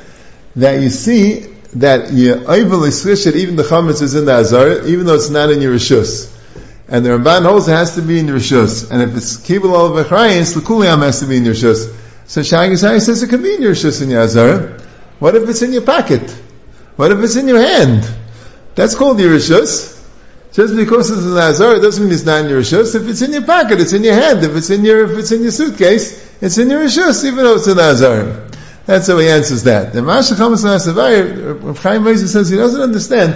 that 0.57 0.81
you 0.81 0.89
see 0.89 1.53
that 1.75 2.11
you 2.11 2.33
overly 2.47 2.91
switch 2.91 3.27
it, 3.27 3.35
even 3.37 3.55
the 3.55 3.63
chametz 3.63 4.01
is 4.01 4.15
in 4.15 4.25
the 4.25 4.33
azar, 4.33 4.85
even 4.87 5.05
though 5.05 5.15
it's 5.15 5.29
not 5.29 5.51
in 5.51 5.61
your 5.61 5.75
rishus. 5.75 6.33
And 6.89 7.05
the 7.05 7.11
Ramban 7.11 7.43
holds 7.43 7.67
it 7.67 7.73
has 7.73 7.95
to 7.95 8.01
be 8.01 8.19
in 8.19 8.27
your 8.27 8.37
rishus. 8.37 8.91
And 8.91 9.01
if 9.01 9.15
it's 9.15 9.37
kibbul 9.37 9.73
al 9.73 9.91
v'chrayis, 9.91 10.53
the 10.53 10.61
kuliyam 10.61 11.03
has 11.03 11.19
to 11.21 11.27
be 11.27 11.37
in 11.37 11.45
your 11.45 11.53
rishus. 11.53 11.93
So 12.27 12.41
Shagasai 12.41 13.01
says 13.01 13.23
it 13.23 13.29
can 13.29 13.41
be 13.41 13.55
in 13.55 13.61
your 13.61 13.71
rishus 13.71 14.01
in 14.01 14.09
your. 14.09 14.79
What 15.19 15.35
if 15.35 15.49
it's 15.49 15.61
in 15.61 15.71
your 15.71 15.81
pocket? 15.81 16.29
What 16.97 17.11
if 17.11 17.19
it's 17.19 17.37
in 17.37 17.47
your 17.47 17.59
hand? 17.59 18.07
That's 18.75 18.95
called 18.95 19.19
your 19.19 19.33
rishus. 19.33 19.95
Just 20.51 20.75
because 20.75 21.09
it's 21.09 21.21
in 21.21 21.37
azar, 21.37 21.75
it 21.75 21.79
doesn't 21.81 22.03
mean 22.03 22.13
it's 22.13 22.25
not 22.25 22.43
in 22.43 22.49
your 22.49 22.61
rishus. 22.61 22.95
If 22.95 23.07
it's 23.07 23.21
in 23.21 23.31
your 23.31 23.45
pocket, 23.45 23.79
it's 23.79 23.93
in 23.93 24.03
your 24.03 24.15
hand. 24.15 24.43
If 24.43 24.55
it's 24.55 24.69
in 24.69 24.83
your, 24.83 25.11
if 25.11 25.17
it's 25.17 25.31
in 25.31 25.41
your 25.41 25.51
suitcase, 25.51 26.41
it's 26.41 26.57
in 26.57 26.69
your 26.69 26.83
rishus, 26.83 27.23
even 27.23 27.43
though 27.43 27.55
it's 27.55 27.67
in 27.67 27.79
azar. 27.79 28.49
That's 28.85 29.07
how 29.07 29.17
he 29.19 29.29
answers 29.29 29.63
that. 29.63 29.95
And 29.95 30.05
Masha 30.05 30.33
Chamas 30.33 30.63
Nasavari, 30.65 31.77
Chaim 31.77 32.03
Moses 32.03 32.33
says 32.33 32.49
he 32.49 32.57
doesn't 32.57 32.81
understand. 32.81 33.35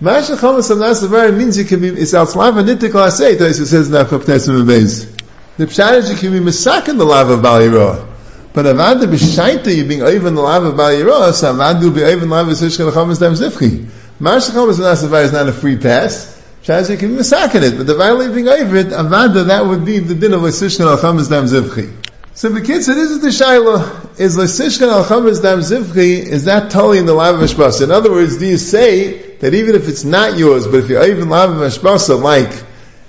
Masha 0.00 0.32
Chamas 0.32 0.70
Nasavari 0.74 1.36
means 1.36 1.58
you 1.58 1.64
can 1.64 1.80
be, 1.80 1.88
it's 1.88 2.14
al 2.14 2.26
slava 2.26 2.62
nitik 2.62 2.90
lasei, 2.90 3.36
Taisa 3.36 3.66
says 3.66 3.88
in 3.88 3.94
Achop 3.94 4.24
Tesim. 4.24 5.18
The 5.58 5.66
pshat 5.66 5.98
is 5.98 6.10
you 6.10 6.16
can 6.16 6.32
be 6.32 6.50
misak 6.50 6.88
in 6.88 6.98
the 6.98 7.04
lava 7.04 7.34
of 7.34 7.42
Bal 7.42 8.11
But 8.54 8.66
avada 8.66 9.04
b'shaita, 9.04 9.74
you 9.74 9.84
being 9.84 10.00
the 10.00 10.30
lava 10.30 10.68
of 10.68 10.76
Bal 10.76 11.32
so 11.32 11.54
avadu 11.54 11.94
be 11.94 12.00
the 12.00 12.26
lava 12.26 12.50
of 12.50 12.56
Sishkan 12.56 12.90
Chamas 12.92 13.18
Dam 13.18 13.34
Zifchi. 13.34 13.86
Nasavari 14.20 15.24
is 15.24 15.32
not 15.32 15.48
a 15.48 15.52
free 15.52 15.76
pass. 15.76 16.40
Pshat 16.62 16.90
you 16.90 16.96
can 16.96 17.16
be 17.16 17.22
misak 17.22 17.54
in 17.54 17.64
it, 17.64 17.76
but 17.76 17.86
the 17.86 17.94
violate 17.94 18.34
being 18.34 18.48
over 18.48 18.76
it, 18.76 18.88
avada, 18.88 19.46
that 19.46 19.66
would 19.66 19.84
be 19.84 19.98
the 19.98 20.14
din 20.14 20.32
of 20.32 20.40
Sishkan 20.42 20.96
Chamas 20.98 21.28
Dam 21.30 21.44
Zifchi. 21.44 21.92
So 22.34 22.48
the 22.48 22.62
kids 22.62 22.86
said, 22.86 22.94
this 22.94 23.10
is 23.10 23.20
the 23.20 23.28
shaila, 23.28 24.18
is 24.18 24.38
Lesishkan 24.38 24.88
al 24.88 25.04
Dam 25.04 25.58
Zivchi, 25.60 26.24
is 26.24 26.46
that 26.46 26.70
totally 26.70 26.98
in 26.98 27.04
the 27.04 27.12
Lav 27.12 27.82
In 27.82 27.90
other 27.90 28.10
words, 28.10 28.38
do 28.38 28.46
you 28.46 28.56
say 28.56 29.36
that 29.36 29.52
even 29.52 29.74
if 29.74 29.86
it's 29.86 30.04
not 30.04 30.38
yours, 30.38 30.66
but 30.66 30.76
if 30.76 30.88
you're 30.88 31.06
even 31.06 31.28
Lav 31.28 31.50
Mishbasa, 31.50 32.18
like, 32.18 32.50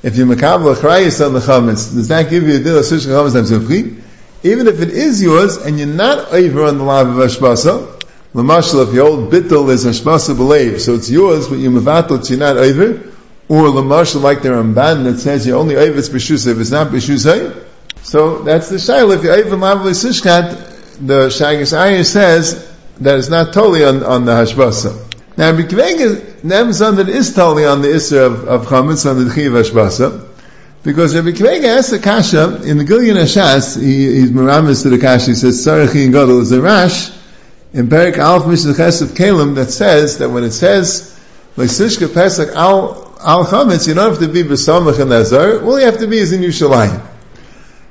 if 0.04 0.18
you're 0.18 0.28
Makabal 0.28 0.76
Achrayis 0.76 1.26
on 1.26 1.32
the 1.32 1.40
Chametz, 1.40 1.94
does 1.94 2.10
that 2.10 2.30
give 2.30 2.44
you 2.44 2.56
a 2.56 2.60
deal 2.60 2.78
of 2.78 2.84
Lesishkan 2.84 3.12
al 3.12 3.32
Dam 3.32 3.46
Zivchi? 3.46 4.02
Even 4.44 4.68
if 4.68 4.82
it 4.82 4.90
is 4.90 5.22
yours, 5.22 5.58
and 5.58 5.78
you're 5.78 5.88
not 5.88 6.34
over 6.34 6.66
on 6.66 6.78
the 6.78 6.84
Lav 6.84 7.08
Mishbasa, 7.08 8.02
Lamashal, 8.34 8.88
if 8.88 8.94
your 8.94 9.08
old 9.08 9.32
bittul 9.32 9.70
is 9.70 9.86
Hashbasa 9.86 10.36
B'leiv, 10.36 10.80
so 10.80 10.96
it's 10.96 11.10
yours, 11.10 11.48
but 11.48 11.60
you're 11.60 11.72
Mavatal, 11.72 12.30
you're 12.30 12.40
not 12.40 12.58
over, 12.58 13.10
or 13.48 13.68
Lamashal, 13.68 14.22
like 14.22 14.42
the 14.42 14.50
Ramban, 14.50 15.04
that 15.06 15.20
says 15.20 15.48
you're 15.48 15.58
only 15.58 15.76
over 15.76 15.98
it's 15.98 16.10
B'shusay, 16.10 16.52
if 16.52 16.60
it's 16.60 16.72
not 16.72 16.88
B'shusay, 16.88 17.64
so 18.04 18.44
that's 18.44 18.70
the 18.70 18.76
shaila. 18.76 19.18
If 19.18 19.24
you're 19.24 19.34
over 19.34 19.48
even 19.48 19.60
lavli 19.60 19.92
sishkat, 19.92 21.08
the 21.08 21.28
Shagas 21.28 21.76
Ayah 21.76 22.04
says 22.04 22.70
that 23.00 23.18
it's 23.18 23.30
not 23.30 23.54
totally 23.54 23.86
on, 23.86 24.04
on 24.04 24.26
the 24.26 24.34
hashbasa. 24.34 25.12
Now, 25.38 25.54
Bikvega 25.54 26.42
nems 26.42 26.86
on 26.86 26.98
that 26.98 27.10
is 27.10 27.34
totally 27.34 27.66
on 27.66 27.82
the 27.82 27.88
isser 27.88 28.26
of, 28.26 28.48
of 28.48 28.66
chametz 28.68 29.10
on 29.10 29.26
the 29.26 29.34
chiv 29.34 29.54
hashbasa. 29.54 30.33
Because 30.84 31.16
Rabbi 31.16 31.30
Kvega 31.30 31.78
asked 31.78 31.92
the 31.92 32.00
kasha, 32.00 32.62
in 32.64 32.78
the 32.78 32.84
Gilyon 32.84 33.16
Hashas, 33.16 33.82
he, 33.82 34.20
he's 34.20 34.32
miramis 34.32 34.84
to 34.84 34.90
the 34.90 34.98
kasha, 34.98 35.28
he 35.28 35.36
says, 35.36 35.66
Sarachi 35.66 36.04
and 36.04 36.14
Gadol 36.14 36.42
is 36.42 36.52
a 36.52 36.62
rash, 36.62 37.10
in 37.72 37.88
Perik 37.88 38.18
Alf 38.18 38.44
Mishleches 38.44 39.02
of 39.02 39.10
Kalim, 39.10 39.56
that 39.56 39.72
says, 39.72 40.18
that 40.18 40.30
when 40.30 40.44
it 40.44 40.52
says, 40.52 41.18
Leisishka 41.56 42.10
Pesach 42.10 42.50
al, 42.56 43.16
al 43.22 43.46
chametz, 43.46 43.88
you 43.88 43.94
don't 43.94 44.10
have 44.10 44.20
to 44.20 44.28
be 44.28 44.44
besamach 44.44 45.00
and 45.00 45.10
nazar, 45.10 45.64
all 45.64 45.80
you 45.80 45.86
have 45.86 46.00
to 46.00 46.08
be 46.08 46.18
is 46.18 46.34
in 46.34 46.42
Yushalayim. 46.42 47.10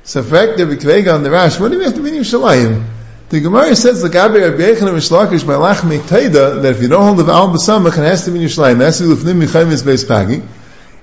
So 0.03 0.19
in 0.19 0.25
fact 0.25 0.57
that 0.57 0.67
Kvega 0.67 1.15
on 1.15 1.23
the 1.23 1.31
Rash, 1.31 1.59
what 1.59 1.71
do 1.71 1.77
we 1.77 1.85
have 1.85 1.95
to 1.95 2.01
be 2.01 2.09
in 2.09 2.23
Yerushalayim? 2.23 2.85
The 3.29 3.39
Gemara 3.39 3.75
says 3.75 4.01
the 4.01 4.09
Gabi 4.09 4.41
Rabbi 4.41 4.61
Yechon 4.61 4.89
and 4.89 4.97
Mishlakish 4.97 5.47
by 5.47 5.53
Lachmi 5.53 5.99
Taida 5.99 6.61
that 6.61 6.75
if 6.75 6.81
you 6.81 6.89
don't 6.89 7.03
hold 7.03 7.17
the 7.17 7.23
Baal 7.23 7.47
B'Samach 7.47 7.97
it 7.97 8.03
has 8.03 8.25
to 8.25 8.31
be 8.31 8.39
in 8.39 8.45
Yerushalayim. 8.45 8.79
That's 8.79 8.99
the 8.99 9.05
Lufnim 9.05 9.41
Michayim 9.41 9.71
is 9.71 9.81
Beis 9.81 10.05
Pagi. 10.05 10.41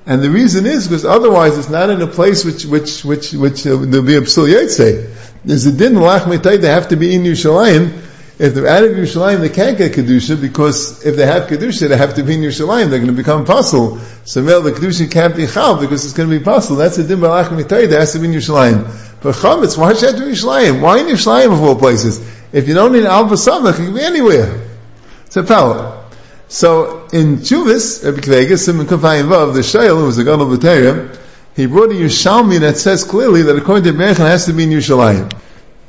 And 0.06 0.22
the 0.22 0.30
reason 0.30 0.66
is 0.66 0.88
because 0.88 1.04
otherwise 1.04 1.58
it's 1.58 1.68
not 1.68 1.90
in 1.90 2.00
a 2.00 2.06
place 2.06 2.44
which 2.44 2.64
which 2.64 3.04
which 3.04 3.32
which 3.32 3.66
uh, 3.66 3.76
there'll 3.76 4.06
be 4.06 4.16
a 4.16 4.22
psul. 4.22 4.48
There's 5.44 5.66
a 5.66 5.72
din 5.72 5.94
lach 5.94 6.60
they 6.60 6.68
have 6.68 6.88
to 6.88 6.96
be 6.96 7.14
in 7.14 7.22
Yerushalayim. 7.22 8.06
If 8.38 8.54
they're 8.54 8.66
out 8.66 8.84
of 8.84 8.92
Yerushalayim, 8.92 9.40
they 9.40 9.50
can't 9.50 9.76
get 9.76 9.92
kedusha 9.92 10.40
because 10.40 11.04
if 11.04 11.16
they 11.16 11.26
have 11.26 11.48
kedusha, 11.48 11.90
they 11.90 11.96
have 11.96 12.14
to 12.14 12.22
be 12.22 12.34
in 12.34 12.40
Yerushalayim. 12.40 12.88
They're 12.88 12.98
going 12.98 13.06
to 13.06 13.12
become 13.12 13.42
apostle. 13.42 13.98
So 14.24 14.42
male 14.42 14.62
the 14.62 14.72
kedusha 14.72 15.10
can't 15.10 15.36
be 15.36 15.46
chal 15.46 15.78
because 15.78 16.06
it's 16.06 16.14
going 16.14 16.30
to 16.30 16.38
be 16.38 16.42
apostle. 16.42 16.76
That's 16.76 16.96
a 16.96 17.06
din 17.06 17.18
lach 17.18 17.48
mitay. 17.48 17.90
That 17.90 18.00
has 18.00 18.14
to 18.14 18.18
be 18.18 18.26
in 18.26 18.32
Yerushalayim. 18.32 19.20
But 19.22 19.34
chametz, 19.34 19.76
why 19.76 19.92
should 19.92 20.14
have 20.14 20.18
to 20.18 20.26
be 20.26 20.32
Yerushalayim? 20.32 20.80
Why 20.80 21.00
in 21.00 21.06
Yerushalayim 21.06 21.52
of 21.52 21.62
all 21.62 21.76
places? 21.76 22.18
If 22.52 22.66
you 22.66 22.74
don't 22.74 22.92
need 22.92 23.04
samach, 23.04 23.74
it 23.74 23.76
can 23.76 23.94
be 23.94 24.00
anywhere. 24.00 24.66
A 25.36 25.42
power. 25.44 25.99
So 26.50 27.06
in 27.12 27.36
Chuvis, 27.36 28.04
Rabbi 28.04 28.22
Kvega, 28.22 28.58
Simon 28.58 28.84
Kafayim 28.84 29.28
Vav, 29.28 29.54
the 29.54 29.60
Shail, 29.60 30.00
who 30.00 30.06
was 30.06 30.18
a 30.18 30.24
God 30.24 30.40
of 30.40 30.48
Bataria, 30.48 31.16
he 31.54 31.66
brought 31.66 31.90
a 31.90 31.94
Yerushalmi 31.94 32.58
that 32.58 32.76
says 32.76 33.04
clearly 33.04 33.42
that 33.42 33.54
according 33.54 33.84
to 33.84 33.92
Berachan 33.92 34.26
has 34.26 34.46
to 34.46 34.52
be 34.52 34.64
in 34.64 34.70
Yerushalayim. 34.70 35.32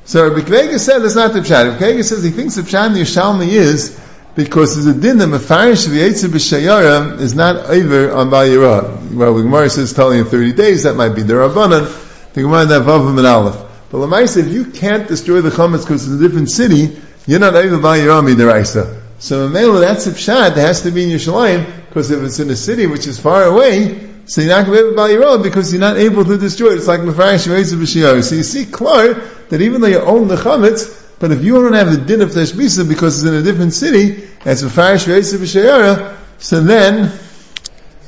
So 0.06 0.30
Rabbi 0.30 0.48
Kvega 0.48 0.78
said 0.78 1.02
it's 1.02 1.16
not 1.16 1.34
the 1.34 1.40
Pshat. 1.40 1.72
Rabbi 1.72 1.84
Kvega 1.84 2.04
says 2.04 2.24
he 2.24 2.30
thinks 2.30 2.58
the 2.58 2.62
Pshat 2.62 2.92
in 2.92 2.94
Yerushalmi 2.94 3.48
is 3.48 4.00
because 4.36 4.76
there's 4.76 4.96
a 4.96 5.00
din 5.00 5.18
that 5.18 5.30
Mefarish 5.30 5.88
V'yetzer 5.88 6.30
B'Shayara 6.30 7.20
is 7.20 7.34
not 7.34 7.56
over 7.66 8.12
on 8.12 8.30
Bayira. 8.30 9.14
Well, 9.16 9.34
the 9.34 9.42
Gemara 9.42 9.68
says 9.68 9.94
telling 9.94 10.20
in 10.20 10.26
30 10.26 10.54
days, 10.54 10.84
that 10.84 10.94
might 10.96 11.16
be 11.16 11.24
the 11.24 11.34
Rabbanan, 11.34 12.34
the 12.34 12.42
Gemara 12.44 12.68
that 12.68 12.84
Vav 12.84 13.10
and 13.10 13.26
Aleph. 13.26 13.56
But 13.90 13.98
Lamaisa, 13.98 14.46
if 14.46 14.50
you 14.50 14.66
can't 14.66 15.08
destroy 15.08 15.42
the 15.42 15.50
Chametz 15.50 15.82
because 15.82 16.08
it's 16.08 16.22
a 16.22 16.24
different 16.24 16.52
city, 16.52 17.02
you're 17.26 17.40
not 17.40 17.56
over 17.56 17.78
Bayira 17.78 18.24
Midaraisa. 18.24 19.01
So 19.22 19.48
Mela, 19.48 19.82
that's 19.82 20.08
a 20.08 20.12
pshat, 20.12 20.52
it 20.52 20.58
has 20.58 20.82
to 20.82 20.90
be 20.90 21.04
in 21.04 21.10
Yerushalayim, 21.12 21.88
because 21.88 22.10
if 22.10 22.24
it's 22.24 22.40
in 22.40 22.50
a 22.50 22.56
city 22.56 22.88
which 22.88 23.06
is 23.06 23.20
far 23.20 23.44
away, 23.44 24.10
so 24.26 24.42
you're 24.42 24.50
not 24.50 24.66
going 24.66 24.66
to 24.66 24.72
be 24.72 24.80
able 24.80 24.90
to 24.90 24.96
buy 24.96 25.10
your 25.10 25.26
own 25.26 25.44
because 25.44 25.72
you're 25.72 25.80
not 25.80 25.98
able 25.98 26.26
to 26.26 26.40
destroy 26.40 26.72
it. 26.72 26.78
It's 26.78 26.88
like 26.88 27.02
Mefarish 27.02 27.46
of 27.46 28.26
So 28.26 28.36
you 28.36 28.42
see 28.42 28.66
clear 28.66 29.14
that 29.50 29.62
even 29.62 29.82
though 29.82 29.88
you 29.88 30.00
own 30.00 30.28
the 30.28 30.38
Chametz, 30.38 31.20
but 31.20 31.32
if 31.32 31.44
you 31.44 31.54
don't 31.54 31.74
have 31.74 31.92
the 31.92 32.04
din 32.04 32.22
of 32.22 32.32
Tashbisa 32.32 32.90
because 32.90 33.22
it's 33.22 33.32
in 33.32 33.36
a 33.36 33.44
different 33.44 33.74
city, 33.74 34.28
as 34.44 34.64
Mefarish 34.64 35.08
of 35.08 36.18
so 36.40 36.62
then 36.62 37.12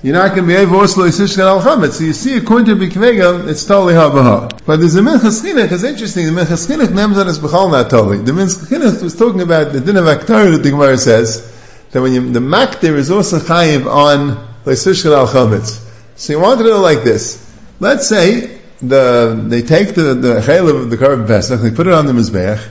you're 0.04 0.14
not 0.14 0.36
going 0.36 0.42
to 0.42 0.48
be 0.48 0.56
able 0.56 0.82
to 0.82 1.00
Yisishkan 1.00 1.46
al 1.46 1.62
Chametz. 1.62 1.94
So 1.94 2.04
you 2.04 2.12
see, 2.12 2.36
according 2.36 2.66
to 2.66 2.76
Bikvega, 2.76 3.48
it's 3.48 3.64
totally 3.64 3.96
ha 3.96 4.50
But 4.66 4.82
there's 4.82 4.96
a 4.96 5.00
Minchas 5.00 5.42
Chinuch, 5.42 5.72
it's 5.72 5.84
interesting, 5.84 6.26
the 6.26 6.42
Minchas 6.42 6.68
Chinuch 6.68 6.94
names 6.94 7.18
on 7.18 7.28
his 7.28 7.40
Bechal 7.40 7.72
not 7.72 7.90
totally. 7.90 8.18
The 8.18 8.34
Minchas 8.34 8.68
Chinuch 8.68 9.02
was 9.02 9.16
talking 9.16 9.40
about 9.40 9.72
the 9.72 9.80
din 9.80 9.96
of 9.96 10.04
Aktar 10.04 10.52
that 10.52 10.62
the 10.62 10.72
Gemara 10.72 10.98
says, 10.98 11.50
that 11.92 12.02
when 12.02 12.12
you, 12.12 12.30
the 12.32 12.42
Makdir 12.42 12.96
is 12.96 13.12
also 13.12 13.40
chayiv 13.40 13.86
on 13.86 14.46
Yisishkan 14.66 15.16
al 15.16 15.28
Chametz. 15.28 15.90
So 16.18 16.34
you 16.34 16.40
want 16.42 16.60
to 16.60 16.66
know 16.66 16.82
like 16.82 17.04
this. 17.04 17.40
Let's 17.80 18.06
say 18.10 18.60
the, 18.82 19.42
they 19.48 19.62
take 19.62 19.96
the, 19.96 20.16
the 20.16 20.42
chaylev 20.42 20.84
of 20.84 20.90
the 20.90 20.98
Karban 20.98 21.28
Pesach, 21.28 21.62
they 21.62 21.72
put 21.72 21.88
it 21.88 21.94
on 21.94 22.08
the 22.08 22.12
Mizbeach, 22.12 22.70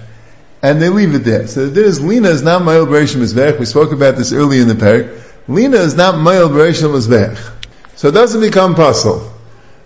and 0.63 0.83
they 0.83 0.91
leave 0.91 1.15
it 1.15 1.21
there. 1.21 1.47
So 1.47 1.67
the 1.67 1.73
din 1.73 1.85
is, 1.85 2.05
Lina 2.05 2.29
is 2.29 2.43
not 2.43 2.61
Ma'il 2.61 2.87
Bereshim 2.87 3.23
Mizbeach, 3.23 3.59
we 3.59 3.65
spoke 3.65 3.93
about 3.93 4.17
this 4.17 4.35
earlier 4.35 4.61
in 4.61 4.69
the 4.69 4.75
parak, 4.75 5.32
Lina 5.49 5.79
is 5.79 5.95
not 5.95 6.21
Mail 6.21 6.49
Bereshim 6.49 6.95
Mizbech. 6.95 7.37
So 7.97 8.09
it 8.09 8.13
doesn't 8.13 8.41
become 8.41 8.75
possible. 8.75 9.33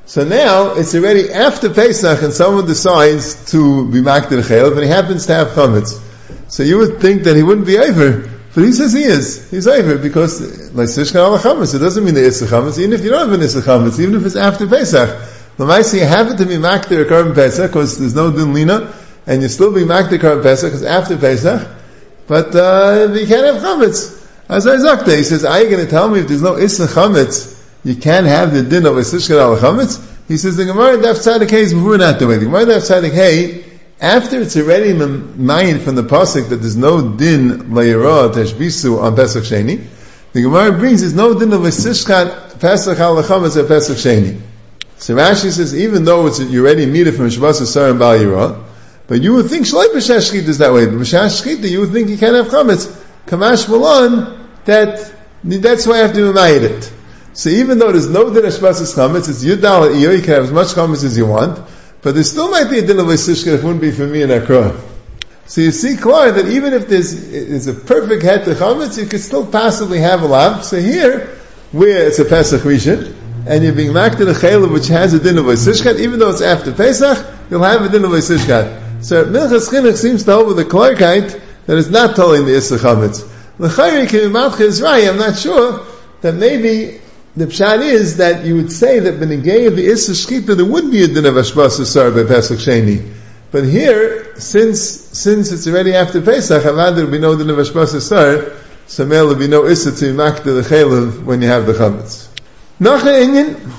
So 0.06 0.24
now 0.24 0.74
it's 0.74 0.94
already 0.94 1.32
after 1.32 1.68
Pesach 1.68 2.22
and 2.22 2.32
someone 2.32 2.66
decides 2.66 3.50
to 3.50 3.90
be 3.90 4.00
Makdir 4.00 4.40
Chayel, 4.42 4.72
but 4.72 4.84
he 4.84 4.88
happens 4.88 5.26
to 5.26 5.34
have 5.34 5.48
Chametz. 5.48 6.00
So 6.48 6.62
you 6.62 6.78
would 6.78 7.00
think 7.00 7.24
that 7.24 7.34
he 7.34 7.42
wouldn't 7.42 7.66
be 7.66 7.76
over, 7.76 8.30
but 8.54 8.64
he 8.64 8.72
says 8.72 8.92
he 8.92 9.02
is. 9.02 9.50
He's 9.50 9.66
over 9.66 9.98
because 9.98 10.72
like 10.72 10.88
Sishkan 10.88 11.16
al 11.16 11.38
Chametz. 11.38 11.74
It 11.74 11.80
doesn't 11.80 12.04
mean 12.04 12.14
the 12.14 12.24
Issa 12.24 12.46
Chametz, 12.46 12.78
even 12.78 12.92
if 12.92 13.02
you 13.02 13.10
don't 13.10 13.28
have 13.28 13.32
an 13.32 13.42
Issa 13.44 13.62
Chametz, 13.62 13.98
even 13.98 14.14
if 14.14 14.24
it's 14.24 14.36
after 14.36 14.66
Pesach. 14.68 15.10
Lamaisi, 15.58 15.94
you 15.94 16.32
it 16.32 16.36
to 16.36 16.46
be 16.46 16.54
Makdir 16.54 17.06
Karban 17.06 17.34
Pesach 17.34 17.70
because 17.70 17.98
there's 17.98 18.14
no 18.14 18.30
Din 18.30 18.52
Lina, 18.52 18.94
and 19.26 19.42
you 19.42 19.48
still 19.48 19.72
be 19.72 19.80
Makdir 19.80 20.18
Karban 20.18 20.42
Pesach 20.42 20.70
because 20.70 20.84
after 20.84 21.16
Pesach, 21.16 21.66
but 22.28 22.54
uh, 22.54 23.12
you 23.12 23.26
can't 23.26 23.46
have 23.46 23.62
Chametz. 23.62 24.15
As 24.48 24.66
I 24.66 24.76
Zakta, 24.76 25.16
he 25.16 25.24
says, 25.24 25.44
are 25.44 25.60
you 25.60 25.68
going 25.68 25.84
to 25.84 25.90
tell 25.90 26.08
me 26.08 26.20
if 26.20 26.28
there's 26.28 26.42
no 26.42 26.52
Isra 26.52 26.86
Chametz, 26.86 27.60
you 27.82 27.96
can't 27.96 28.26
have 28.26 28.52
the 28.54 28.62
din 28.62 28.86
of 28.86 28.94
Isra 28.94 29.40
al 29.40 29.56
Chametz? 29.56 30.04
He 30.28 30.36
says, 30.36 30.56
the 30.56 30.64
Gemara 30.64 30.98
Daf 30.98 31.16
Tzadik 31.16 31.50
Hey 31.50 31.62
is 31.62 31.74
moving 31.74 32.02
out 32.02 32.18
the 32.18 32.26
way. 32.26 32.38
The 32.38 32.44
Gemara 32.44 32.66
Daf 32.66 32.88
Tzadik 32.88 33.12
Hey, 33.12 33.64
after 34.00 34.40
it's 34.40 34.56
already 34.56 34.92
mind 34.92 35.82
from 35.82 35.94
the 35.94 36.02
Pasuk 36.02 36.48
that 36.50 36.56
there's 36.56 36.76
no 36.76 37.16
din 37.16 37.70
Layira 37.70 38.32
Teshbisu 38.32 39.02
on 39.02 39.16
Pesach 39.16 39.44
Sheni, 39.44 39.84
the 40.32 40.42
Gemara 40.42 40.72
brings 40.72 41.00
there's 41.00 41.14
no 41.14 41.38
din 41.38 41.52
of 41.52 41.62
Isishkat 41.62 42.60
Pesach 42.60 42.98
al 42.98 43.22
Chametz 43.22 43.60
at 43.60 43.66
Pesach 43.66 43.96
Sheni. 43.96 44.40
So 44.98 45.16
Rashi 45.16 45.50
says, 45.50 45.74
even 45.74 46.04
though 46.04 46.26
it's 46.26 46.40
you 46.40 46.64
already 46.64 46.86
meet 46.86 47.06
it 47.06 47.12
from 47.12 47.30
Shabbos 47.30 47.60
Asar 47.60 47.90
and 47.90 47.98
Bal 47.98 48.64
but 49.08 49.22
you 49.22 49.34
would 49.34 49.46
think 49.46 49.66
Shalai 49.66 49.86
B'Shash 49.86 50.34
is 50.34 50.58
that 50.58 50.72
way. 50.72 50.86
But 50.86 50.96
B'Shash 50.96 51.70
you 51.70 51.80
would 51.80 51.92
think 51.92 52.08
you 52.08 52.18
can't 52.18 52.34
have 52.34 52.46
Chametz. 52.46 53.04
Kamash 53.26 53.68
Malon, 53.68 54.48
that, 54.66 55.12
that's 55.42 55.86
why 55.86 55.94
I 55.94 55.98
have 55.98 56.14
to 56.14 56.24
remind 56.26 56.64
it. 56.64 56.92
So 57.32 57.50
even 57.50 57.78
though 57.78 57.92
there's 57.92 58.08
no 58.08 58.32
din 58.32 58.46
of 58.46 58.52
Shmasas 58.52 58.94
Chametz, 58.94 59.28
it's 59.28 59.44
Yudal 59.44 59.94
Iyo, 59.94 60.16
you 60.16 60.22
can 60.22 60.34
have 60.34 60.44
as 60.44 60.52
much 60.52 60.68
Chametz 60.68 61.04
as 61.04 61.18
you 61.18 61.26
want, 61.26 61.60
but 62.02 62.14
there 62.14 62.24
still 62.24 62.50
might 62.50 62.70
be 62.70 62.78
a 62.78 62.86
din 62.86 62.98
of 62.98 63.06
Isishka 63.06 63.48
if 63.48 63.60
it 63.60 63.64
wouldn't 63.64 63.80
be 63.80 63.90
for 63.90 64.06
me 64.06 64.22
and 64.22 64.32
Akra. 64.32 64.80
So 65.46 65.60
you 65.60 65.72
see 65.72 65.96
clear 65.96 66.32
that 66.32 66.46
even 66.46 66.72
if 66.72 66.88
there's, 66.88 67.12
is 67.12 67.66
a 67.66 67.74
perfect 67.74 68.22
head 68.22 68.44
to 68.44 68.54
Chametz, 68.54 68.96
you 68.96 69.06
could 69.06 69.20
still 69.20 69.46
possibly 69.46 69.98
have 69.98 70.22
a 70.22 70.26
lamp. 70.26 70.62
So 70.62 70.80
here, 70.80 71.36
where 71.72 72.06
it's 72.06 72.18
a 72.20 72.24
Pesach 72.24 72.62
Rishon, 72.62 73.14
and 73.46 73.62
you're 73.62 73.74
being 73.74 73.92
marked 73.92 74.20
in 74.20 74.28
a 74.28 74.32
chayla 74.32 74.72
which 74.72 74.88
has 74.88 75.14
a 75.14 75.20
din 75.20 75.38
of 75.38 75.44
Isishkat, 75.44 75.98
even 75.98 76.18
though 76.18 76.30
it's 76.30 76.42
after 76.42 76.72
Pesach, 76.72 77.26
you'll 77.50 77.62
have 77.62 77.82
a 77.82 77.88
din 77.88 78.04
of 78.04 78.12
Isishkat. 78.12 79.04
So 79.04 79.24
Milchas 79.24 79.68
Chinuch 79.68 79.96
seems 79.96 80.24
to 80.24 80.32
hold 80.32 80.46
with 80.48 80.56
the 80.56 80.64
Clarkite 80.64 81.40
that 81.66 81.76
is 81.76 81.90
not 81.90 82.16
telling 82.16 82.46
the 82.46 82.56
Issa 82.56 82.78
Chametz. 82.78 83.28
L'chayri 83.58 84.06
Kivimatcha 84.06 84.60
is 84.60 84.80
right, 84.80 85.08
I'm 85.08 85.16
not 85.16 85.38
sure 85.38 85.84
that 86.20 86.34
maybe 86.34 87.00
the 87.36 87.46
pshat 87.46 87.82
is 87.82 88.18
that 88.18 88.44
you 88.44 88.56
would 88.56 88.72
say 88.72 89.00
that 89.00 89.14
benegay 89.14 89.66
of 89.66 89.76
the 89.76 89.86
Issa 89.86 90.12
Shchita 90.12 90.56
there 90.56 90.64
would 90.64 90.90
be 90.90 91.04
a 91.04 91.08
din 91.08 91.26
of 91.26 91.34
Ashbas 91.34 91.78
by 92.14 92.24
Pesach 92.24 92.58
Sheni. 92.58 93.12
But 93.50 93.64
here, 93.64 94.36
since, 94.36 94.80
since 94.80 95.52
it's 95.52 95.66
already 95.66 95.94
after 95.94 96.20
Pesach, 96.20 96.62
Avad 96.62 96.96
there 96.96 97.04
will 97.04 97.12
be 97.12 97.18
no 97.18 97.36
din 97.36 97.50
of 97.50 97.56
Ashbas 97.56 97.94
Asar, 97.94 98.52
so 98.86 99.04
there 99.04 99.24
will 99.24 99.34
be 99.34 99.48
no 99.48 99.66
Issa 99.66 99.92
to 99.92 100.14
Makta 100.14 100.44
the 100.44 100.62
Chaylev 100.62 101.24
when 101.24 101.42
you 101.42 101.48
have 101.48 101.66
the 101.66 101.72
Chametz. 101.72 102.28
Nacha 102.80 103.24
Inyan, 103.24 103.72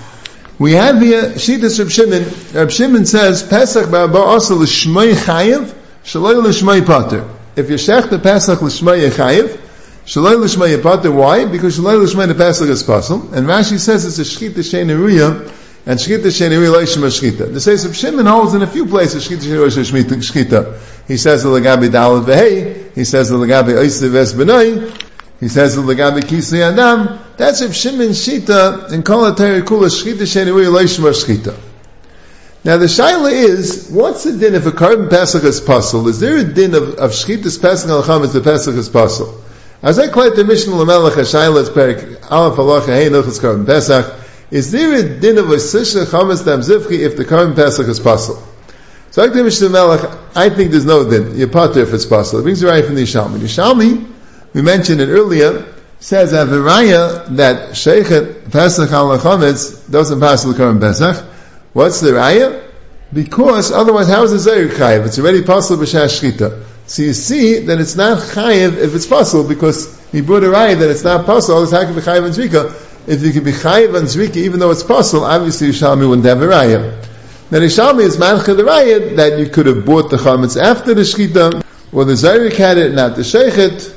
we 0.59 0.73
have 0.73 1.01
here 1.01 1.23
Shitas 1.33 1.79
Reb 1.79 1.89
Shimon. 1.89 2.53
Reb 2.53 2.71
Shimon 2.71 3.05
says, 3.05 3.43
Pesach 3.43 3.87
ba'aba 3.87 4.35
asal 4.35 4.57
l'shmai 4.57 5.13
chayiv, 5.13 5.73
shaloi 6.03 6.43
l'shmai 6.43 6.85
pater 6.85 7.36
if 7.57 7.71
you 7.71 7.75
shech 7.75 8.09
the 8.11 8.19
Pesach 8.19 8.61
l'shmei 8.61 9.09
chayiv, 9.09 9.59
shaloi 10.05 10.39
l'shmei 10.39 10.81
pater. 10.81 11.11
Why? 11.11 11.45
Because 11.45 11.79
shaloi 11.79 11.99
l'shmei 12.03 12.27
the 12.27 12.35
Pesach 12.35 12.69
is 12.69 12.83
possible. 12.83 13.33
And 13.33 13.47
Rashi 13.47 13.79
says 13.79 14.05
it's 14.05 14.19
a 14.19 14.21
shchita 14.21 14.59
sheneruya, 14.59 15.51
and 15.87 15.99
shchita 15.99 16.27
sheneruya 16.27 16.71
loishim 16.71 17.01
shchita. 17.07 17.51
The 17.51 17.59
says 17.59 17.85
of 17.85 17.95
Shimon 17.95 18.27
holds 18.27 18.53
in 18.53 18.61
a 18.61 18.67
few 18.67 18.85
places 18.85 19.27
shchita 19.27 19.39
sheneruya 19.39 20.13
shchita. 20.21 21.07
He 21.07 21.17
says 21.17 21.41
the 21.41 21.49
legabi 21.49 21.89
dalad 21.89 22.25
vehei. 22.25 22.93
He 22.93 23.03
says 23.03 23.29
the 23.29 23.37
legabi 23.37 23.73
oisiv 23.73 24.13
es 24.13 24.33
benoi. 24.33 25.03
He 25.39 25.47
says 25.47 25.75
the 25.75 25.81
legabi 25.81 26.21
kisei 26.21 26.61
adam. 26.61 27.19
That's 27.37 27.61
if 27.61 27.73
Shimon 27.73 28.09
shita 28.09 28.91
in 28.91 29.01
kol 29.01 29.31
kula 29.31 29.89
shchita 29.89 30.27
sheneruya 30.27 30.71
loishim 30.71 31.11
shchita. 31.11 31.57
Now 32.63 32.77
the 32.77 32.85
shaila 32.85 33.31
is, 33.31 33.89
what's 33.89 34.23
the 34.23 34.33
din 34.33 34.55
if 34.55 34.65
a 34.65 34.71
Karban 34.71 35.09
pesach 35.09 35.43
is 35.43 35.61
puzzle? 35.61 36.07
Is 36.07 36.19
there 36.19 36.37
a 36.37 36.43
din 36.43 36.73
of, 36.73 36.95
of 36.95 37.11
shchitas 37.11 37.61
pesach 37.61 37.89
al 37.89 38.03
cham 38.03 38.21
the 38.21 38.41
pesach 38.41 38.75
is 38.75 38.89
puzzle? 38.89 39.43
As 39.81 39.99
I 39.99 40.09
quote 40.09 40.35
the 40.35 40.43
Mishnah 40.43 40.73
Lamelech 40.73 41.13
Shaila 41.13 41.61
is 41.61 41.69
perik 41.69 42.31
Aleph 42.31 42.57
Halacha 42.57 42.87
Hey 42.87 43.09
Nuchas 43.09 43.65
Pesach. 43.65 44.13
Is 44.49 44.71
there 44.71 44.93
a 44.95 45.19
din 45.19 45.37
of 45.37 45.49
a 45.51 45.55
sisha 45.57 46.05
chametz 46.05 46.43
dam 46.43 46.61
zivchi 46.61 46.99
if 46.99 47.15
the 47.15 47.25
Karban 47.25 47.55
pesach 47.55 47.87
is 47.87 47.99
puzzle? 47.99 48.41
So 49.11 49.21
like 49.21 49.33
the 49.33 49.43
Mishnah 49.43 49.69
Melech, 49.69 50.09
I 50.35 50.49
think 50.49 50.71
there's 50.71 50.85
no 50.85 51.09
din. 51.09 51.37
You're 51.37 51.47
pater 51.47 51.81
if 51.81 51.93
it's 51.93 52.05
puzzle. 52.05 52.39
It 52.39 52.43
brings 52.43 52.61
you 52.61 52.69
right 52.69 52.83
from 52.83 52.95
the 52.95 53.03
Yishalmi. 53.03 53.37
Yishalmi, 53.37 54.11
we 54.53 54.61
mentioned 54.61 54.99
it 54.99 55.09
earlier, 55.09 55.73
says 55.99 56.33
Aviraya 56.33 57.27
that 57.35 57.71
Sheikhet 57.71 58.51
Pesach 58.51 58.91
al 58.91 59.17
chametz 59.19 59.89
doesn't 59.89 60.19
pass 60.19 60.43
the 60.43 60.53
Karban 60.53 60.79
Pesach. 60.79 61.23
What's 61.77 62.01
the 62.01 62.09
raya? 62.09 62.71
Because 63.13 63.71
otherwise, 63.71 64.07
how 64.07 64.23
is 64.23 64.31
the 64.31 64.49
Zayir 64.49 64.69
Chayiv? 64.69 65.05
It's 65.05 65.19
already 65.19 65.43
possible 65.43 65.83
b'shah 65.83 66.07
shchita. 66.07 66.63
So 66.87 67.03
you 67.03 67.13
see 67.13 67.59
that 67.67 67.79
it's 67.79 67.95
not 67.95 68.17
Chayiv 68.17 68.79
if 68.79 68.95
it's 68.95 69.05
possible 69.05 69.47
because 69.47 70.03
he 70.11 70.21
brought 70.21 70.41
a 70.41 70.47
raya 70.47 70.79
that 70.79 70.89
it's 70.89 71.03
not 71.03 71.27
possible. 71.27 71.61
It's 71.61 71.71
how 71.71 71.83
can 71.83 71.93
be 71.93 72.01
Chayiv 72.01 72.25
and 72.25 72.33
Zrika. 72.33 73.07
If 73.07 73.21
you 73.21 73.31
can 73.31 73.43
be 73.43 73.51
Chayiv 73.51 73.95
and 73.95 74.07
Zrika 74.07 74.37
even 74.37 74.59
though 74.59 74.71
it's 74.71 74.81
possible, 74.81 75.23
obviously 75.23 75.67
Yishalmi 75.67 76.09
wouldn't 76.09 76.25
have 76.25 76.41
a 76.41 76.47
raya. 76.47 77.05
Now 77.51 77.59
Yishalmi 77.59 78.01
is 78.01 78.17
mancha 78.17 78.55
the 78.55 78.63
raya 78.63 79.15
that 79.15 79.37
you 79.37 79.47
could 79.47 79.67
have 79.67 79.85
bought 79.85 80.09
the 80.09 80.17
chametz 80.17 80.59
after 80.59 80.95
the 80.95 81.01
shchita, 81.01 81.63
or 81.91 82.05
the 82.05 82.13
Zayir 82.13 82.51
had 82.57 82.79
it, 82.79 82.93
not 82.93 83.15
the 83.15 83.21
Sheikhet, 83.21 83.95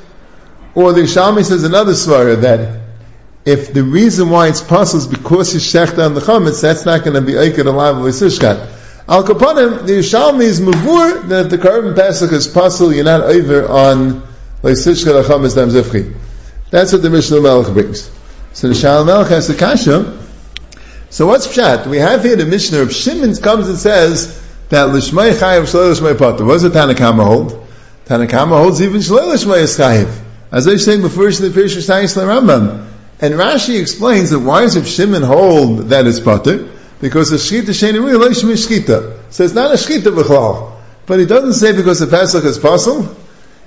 or 0.75 0.93
the 0.93 1.01
Yishalmi 1.01 1.43
says 1.43 1.63
another 1.63 1.93
svara 1.93 2.39
that 2.41 2.79
if 3.45 3.73
the 3.73 3.83
reason 3.83 4.29
why 4.29 4.47
it's 4.47 4.61
possible 4.61 4.99
is 4.99 5.07
because 5.07 5.53
he's 5.53 5.63
shecht 5.63 6.03
on 6.03 6.13
the 6.13 6.21
chametz, 6.21 6.61
that's 6.61 6.85
not 6.85 7.03
going 7.03 7.15
to 7.15 7.21
be 7.21 7.33
aikad 7.33 7.65
alive 7.65 7.97
l'sishkat. 7.97 8.69
Al 9.07 9.23
kaponim, 9.23 9.85
the 9.87 9.93
Yishalmi 9.93 10.43
is 10.43 10.61
mavur 10.61 11.27
that 11.29 11.49
the 11.49 11.57
Karban 11.57 11.95
pasuk 11.95 12.31
is 12.31 12.47
possible. 12.47 12.93
You're 12.93 13.03
not 13.03 13.21
over 13.21 13.67
on 13.67 14.23
l'sishkat 14.61 15.23
chametz 15.23 15.55
dam 15.55 15.69
zifchi. 15.69 16.15
That's 16.69 16.93
what 16.93 17.01
the 17.01 17.09
Mishnah 17.09 17.41
Melech 17.41 17.73
brings. 17.73 18.11
So 18.53 18.67
the 18.67 18.75
Shalom 18.75 19.07
Melech 19.07 19.29
has 19.29 19.47
the 19.47 19.55
kasha. 19.55 20.19
So 21.09 21.25
what's 21.25 21.47
pshat? 21.47 21.87
We 21.87 21.97
have 21.97 22.23
here 22.23 22.35
the 22.35 22.45
Mishnah 22.45 22.79
of 22.79 22.93
Shimon 22.93 23.35
comes 23.37 23.67
and 23.67 23.77
says 23.77 24.39
that 24.69 24.83
l'shmei 24.83 25.33
chayiv 25.33 25.63
shalei 25.63 25.91
l'shmei 25.91 26.17
potter. 26.17 26.45
What 26.45 26.53
does 26.53 26.61
the 26.61 26.69
Tanakama 26.69 27.25
hold? 27.25 27.67
Tanakama 28.05 28.61
holds 28.61 28.81
even 28.81 29.01
shalei 29.01 29.33
l'shmei 29.33 29.61
is 29.61 29.77
chayiv. 29.77 30.15
As 30.51 30.67
I 30.67 30.73
was 30.73 30.85
saying 30.85 31.01
before, 31.01 31.27
in 31.27 31.31
the 31.31 31.49
Pirish 31.49 31.77
Shayis 31.77 32.15
Rambam. 32.15 32.87
And 33.21 33.35
Rashi 33.35 33.79
explains 33.79 34.31
that 34.31 34.39
why 34.39 34.61
does 34.61 34.89
Shimon 34.89 35.21
hold 35.21 35.89
that 35.89 36.07
it's 36.07 36.19
potter? 36.19 36.67
Because 36.99 37.29
the 37.29 37.37
shkita 37.37 37.69
sheni 37.69 38.03
really 38.03 38.31
is 38.31 38.67
shkita. 38.67 39.31
So 39.31 39.43
it's 39.43 39.53
not 39.53 39.71
a 39.71 39.75
shkita 39.75 40.13
b'chlal. 40.15 40.73
But 41.05 41.19
he 41.19 41.27
doesn't 41.27 41.53
say 41.53 41.71
because 41.71 41.99
the 41.99 42.07
Pasuk 42.07 42.45
is 42.45 42.57
possible. 42.57 43.15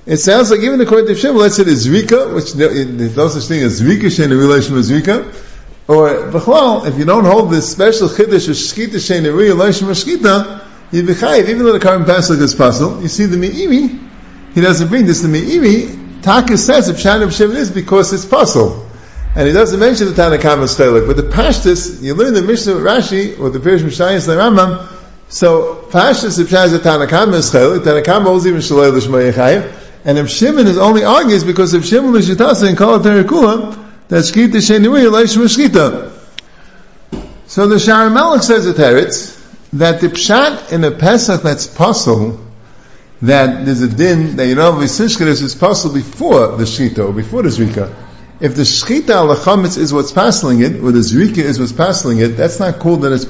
It 0.06 0.18
sounds 0.18 0.50
like 0.50 0.60
even 0.60 0.80
according 0.80 1.06
to 1.06 1.14
Shimon, 1.14 1.38
let's 1.38 1.56
say 1.56 1.62
the 1.62 1.70
Zrika, 1.70 2.34
which 2.34 2.52
there's 2.52 3.16
no 3.16 3.28
such 3.28 3.44
thing 3.44 3.62
as 3.62 3.80
Zrika 3.80 4.06
sheni 4.06 4.38
relation 4.38 4.74
with 4.74 4.90
Zrika. 4.90 5.32
Or 5.86 6.08
b'chlal, 6.32 6.86
if 6.86 6.98
you 6.98 7.04
don't 7.04 7.24
hold 7.24 7.50
this 7.50 7.70
special 7.70 8.08
chiddush 8.08 8.48
of 8.48 8.56
shkita 8.56 8.96
sheni 8.96 9.34
relation 9.36 9.86
with 9.86 9.98
shkita, 9.98 10.64
you 10.90 11.04
be 11.04 11.12
chayiv, 11.12 11.48
even 11.48 11.64
though 11.64 11.72
the 11.72 11.80
current 11.80 12.06
Pesach 12.06 12.40
is 12.40 12.54
possible. 12.54 13.00
You 13.02 13.08
see 13.08 13.26
the 13.26 13.36
Me'imi, 13.36 14.00
he 14.52 14.60
doesn't 14.60 14.88
bring 14.88 15.06
this. 15.06 15.22
The 15.22 15.28
Me'imi, 15.28 16.22
Taka 16.22 16.56
says 16.58 16.88
if 16.88 16.96
Shanab 16.96 17.36
Shimon 17.36 17.56
is 17.56 17.70
because 17.70 18.12
it's 18.12 18.24
possible. 18.24 18.90
And 19.36 19.48
he 19.48 19.52
doesn't 19.52 19.80
mention 19.80 20.06
the 20.06 20.12
Tanakama's 20.12 20.76
Chelik, 20.78 21.06
but 21.06 21.16
the 21.16 21.22
Pashtus, 21.24 22.00
you 22.02 22.14
learn 22.14 22.34
the 22.34 22.42
Mishnah 22.42 22.74
Rashi, 22.74 23.38
or 23.38 23.50
the 23.50 23.58
Pirish 23.58 23.80
Mishayis 23.80 24.26
the 24.26 24.34
Rambam, 24.34 24.88
so 25.28 25.86
Pashtus 25.90 26.40
Shaz 26.44 26.70
the 26.70 26.78
Tanakama's 26.78 27.50
Chelik, 27.52 27.80
Tanakama 27.80 28.24
holds 28.24 28.46
even 28.46 28.60
Shalei 28.60 28.92
L'Shmai 28.92 29.32
and 30.04 30.18
if 30.18 30.28
Shimon 30.28 30.66
is 30.66 30.76
only 30.76 31.02
argues 31.02 31.44
because 31.44 31.72
if 31.72 31.84
Shimon 31.86 32.14
is 32.16 32.28
Shitasa 32.28 32.68
and 32.68 32.76
Kol 32.76 32.98
Terikula, 33.00 33.74
that 34.08 34.24
Shkita 34.24 34.56
Shenui 34.56 35.10
Leishma 35.10 35.48
Shkita. 35.48 36.12
So 37.46 37.66
the 37.66 37.76
Shara 37.76 38.12
Melech 38.12 38.42
says 38.42 38.66
at 38.66 38.76
Teretz, 38.76 39.40
that 39.72 40.00
the 40.00 40.08
Pshat 40.08 40.72
in 40.72 40.84
a 40.84 40.90
Pesach 40.90 41.42
that's 41.42 41.66
possible, 41.66 42.38
that 43.22 43.64
there's 43.64 43.80
a 43.80 43.88
din 43.88 44.36
that 44.36 44.46
you 44.46 44.54
know 44.54 44.72
Visishkeres 44.72 45.42
is 45.42 45.54
possible 45.54 45.94
before 45.94 46.48
the 46.56 46.64
Shkita 46.64 47.08
or 47.08 47.12
before 47.12 47.42
the 47.42 47.48
Zrika. 47.48 48.03
If 48.40 48.56
the 48.56 48.62
Shkita 48.62 49.10
al 49.10 49.36
chametz 49.36 49.78
is 49.78 49.92
what's 49.92 50.12
passing 50.12 50.60
it, 50.60 50.82
or 50.82 50.90
the 50.90 51.00
Zrika 51.00 51.38
is 51.38 51.60
what's 51.60 51.72
passing 51.72 52.18
it, 52.18 52.28
that's 52.36 52.58
not 52.58 52.80
called 52.80 53.02
that 53.02 53.12
it's. 53.12 53.24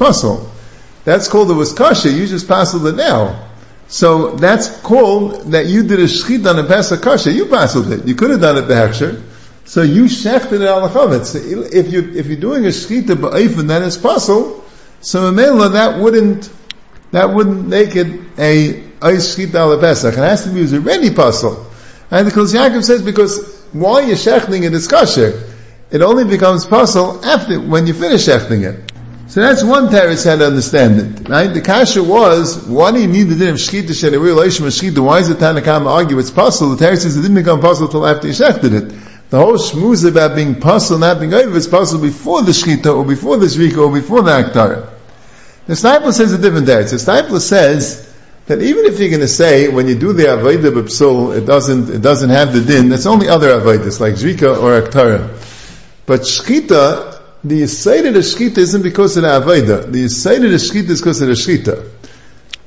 That's 1.04 1.28
called 1.28 1.50
it 1.50 1.54
was 1.54 1.72
kasha, 1.74 2.10
you 2.10 2.26
just 2.26 2.48
passed 2.48 2.74
it 2.74 2.96
now. 2.96 3.50
So 3.88 4.30
that's 4.36 4.80
called 4.80 5.52
that 5.52 5.66
you 5.66 5.82
did 5.86 6.00
a 6.00 6.04
shchit 6.04 6.48
on 6.48 6.58
a 6.58 6.66
Pesach 6.66 7.02
kasha, 7.02 7.30
you 7.32 7.46
passed 7.46 7.76
it. 7.76 8.06
You 8.06 8.14
could 8.14 8.30
have 8.30 8.40
done 8.40 8.56
it 8.56 8.64
behechsher. 8.64 9.22
So 9.66 9.82
you 9.82 10.04
shechted 10.04 10.52
it 10.52 10.62
al 10.62 10.88
chametz. 10.88 11.34
If 11.36 11.92
you 11.92 12.12
if 12.14 12.26
you're 12.26 12.40
doing 12.40 12.64
a 12.64 12.68
shchita 12.68 13.14
ba'ifin, 13.14 13.68
then 13.68 13.82
it's 13.82 13.98
possible. 13.98 14.64
So 15.02 15.30
Mamela, 15.30 15.72
that 15.72 16.00
wouldn't 16.00 16.50
that 17.10 17.30
wouldn't 17.34 17.68
make 17.68 17.94
it 17.94 18.06
a 18.38 18.82
ice 19.02 19.36
shchita 19.36 19.54
al 19.54 19.78
Pesach. 19.78 20.14
It 20.14 20.18
has 20.18 20.44
to 20.44 20.50
be 20.50 20.74
already 20.74 21.14
possible. 21.14 21.66
And 22.10 22.26
the 22.26 22.30
Kol 22.30 22.44
Yaakov 22.44 22.84
says 22.84 23.02
because 23.02 23.53
while 23.74 24.02
you're 24.06 24.16
shechting 24.16 24.62
it's 24.72 24.86
kosher. 24.86 25.42
It 25.90 26.00
only 26.00 26.24
becomes 26.24 26.64
possible 26.64 27.24
after, 27.24 27.60
when 27.60 27.86
you 27.86 27.92
finish 27.92 28.26
shechting 28.26 28.62
it. 28.62 28.92
So 29.26 29.40
that's 29.40 29.64
one 29.64 29.88
teretz 29.88 30.24
had 30.24 30.38
to 30.38 30.46
understand 30.46 31.00
it, 31.00 31.28
right? 31.28 31.48
The 31.48 31.60
kasha 31.60 32.02
was, 32.02 32.66
why 32.66 32.92
do 32.92 33.00
you 33.00 33.08
need 33.08 33.24
the 33.24 33.34
din 33.34 33.48
of 33.48 33.56
shchita 33.56 33.98
shen 33.98 34.12
real 34.20 34.36
shchita? 34.36 34.98
Why 34.98 35.18
is 35.18 35.28
the 35.28 35.34
Tanakam 35.34 35.86
argue 35.86 36.18
it's 36.18 36.30
possible? 36.30 36.76
The 36.76 36.84
teretz 36.84 36.98
says 36.98 37.16
it 37.16 37.22
didn't 37.22 37.36
become 37.36 37.60
possible 37.60 37.86
until 37.86 38.06
after 38.06 38.28
you 38.28 38.32
shechted 38.32 38.72
it. 38.72 38.94
The 39.30 39.38
whole 39.38 39.54
shmuz 39.54 40.08
about 40.08 40.36
being 40.36 40.60
possible, 40.60 41.00
not 41.00 41.18
being 41.18 41.34
over, 41.34 41.56
is 41.56 41.66
possible 41.66 42.02
before 42.02 42.42
the 42.42 42.52
shchita, 42.52 42.96
or 42.96 43.04
before 43.04 43.36
the 43.38 43.46
shvika, 43.46 43.78
or 43.78 43.92
before 43.92 44.22
the 44.22 44.30
aktar. 44.30 44.90
The 45.66 45.74
Steipler 45.74 46.12
says 46.12 46.32
a 46.32 46.38
different 46.38 46.68
teretz. 46.68 46.90
The 46.90 47.12
Steipler 47.12 47.40
says, 47.40 48.13
that 48.46 48.60
even 48.60 48.84
if 48.84 48.98
you're 48.98 49.08
going 49.08 49.20
to 49.20 49.28
say 49.28 49.68
when 49.68 49.88
you 49.88 49.94
do 49.94 50.12
the 50.12 50.24
avodah 50.24 50.70
b'psul, 50.70 51.36
it 51.36 51.46
doesn't 51.46 51.88
it 51.88 52.02
doesn't 52.02 52.30
have 52.30 52.52
the 52.52 52.60
din. 52.60 52.90
That's 52.90 53.06
only 53.06 53.28
other 53.28 53.48
avodas 53.48 54.00
like 54.00 54.14
zrika 54.14 54.60
or 54.60 54.80
aktara. 54.82 55.28
But 56.06 56.20
shchita, 56.20 57.20
the 57.42 57.62
yisaid 57.62 58.06
of 58.06 58.14
the 58.14 58.20
shchita 58.20 58.58
isn't 58.58 58.82
because 58.82 59.16
of 59.16 59.22
the 59.22 59.28
avodah. 59.28 59.90
The 59.90 60.04
yisaid 60.04 60.44
of 60.44 60.50
the 60.50 60.58
shchita 60.58 60.90
is 60.90 61.00
because 61.00 61.22
of 61.22 61.28
the 61.28 61.34
shchita. 61.34 61.90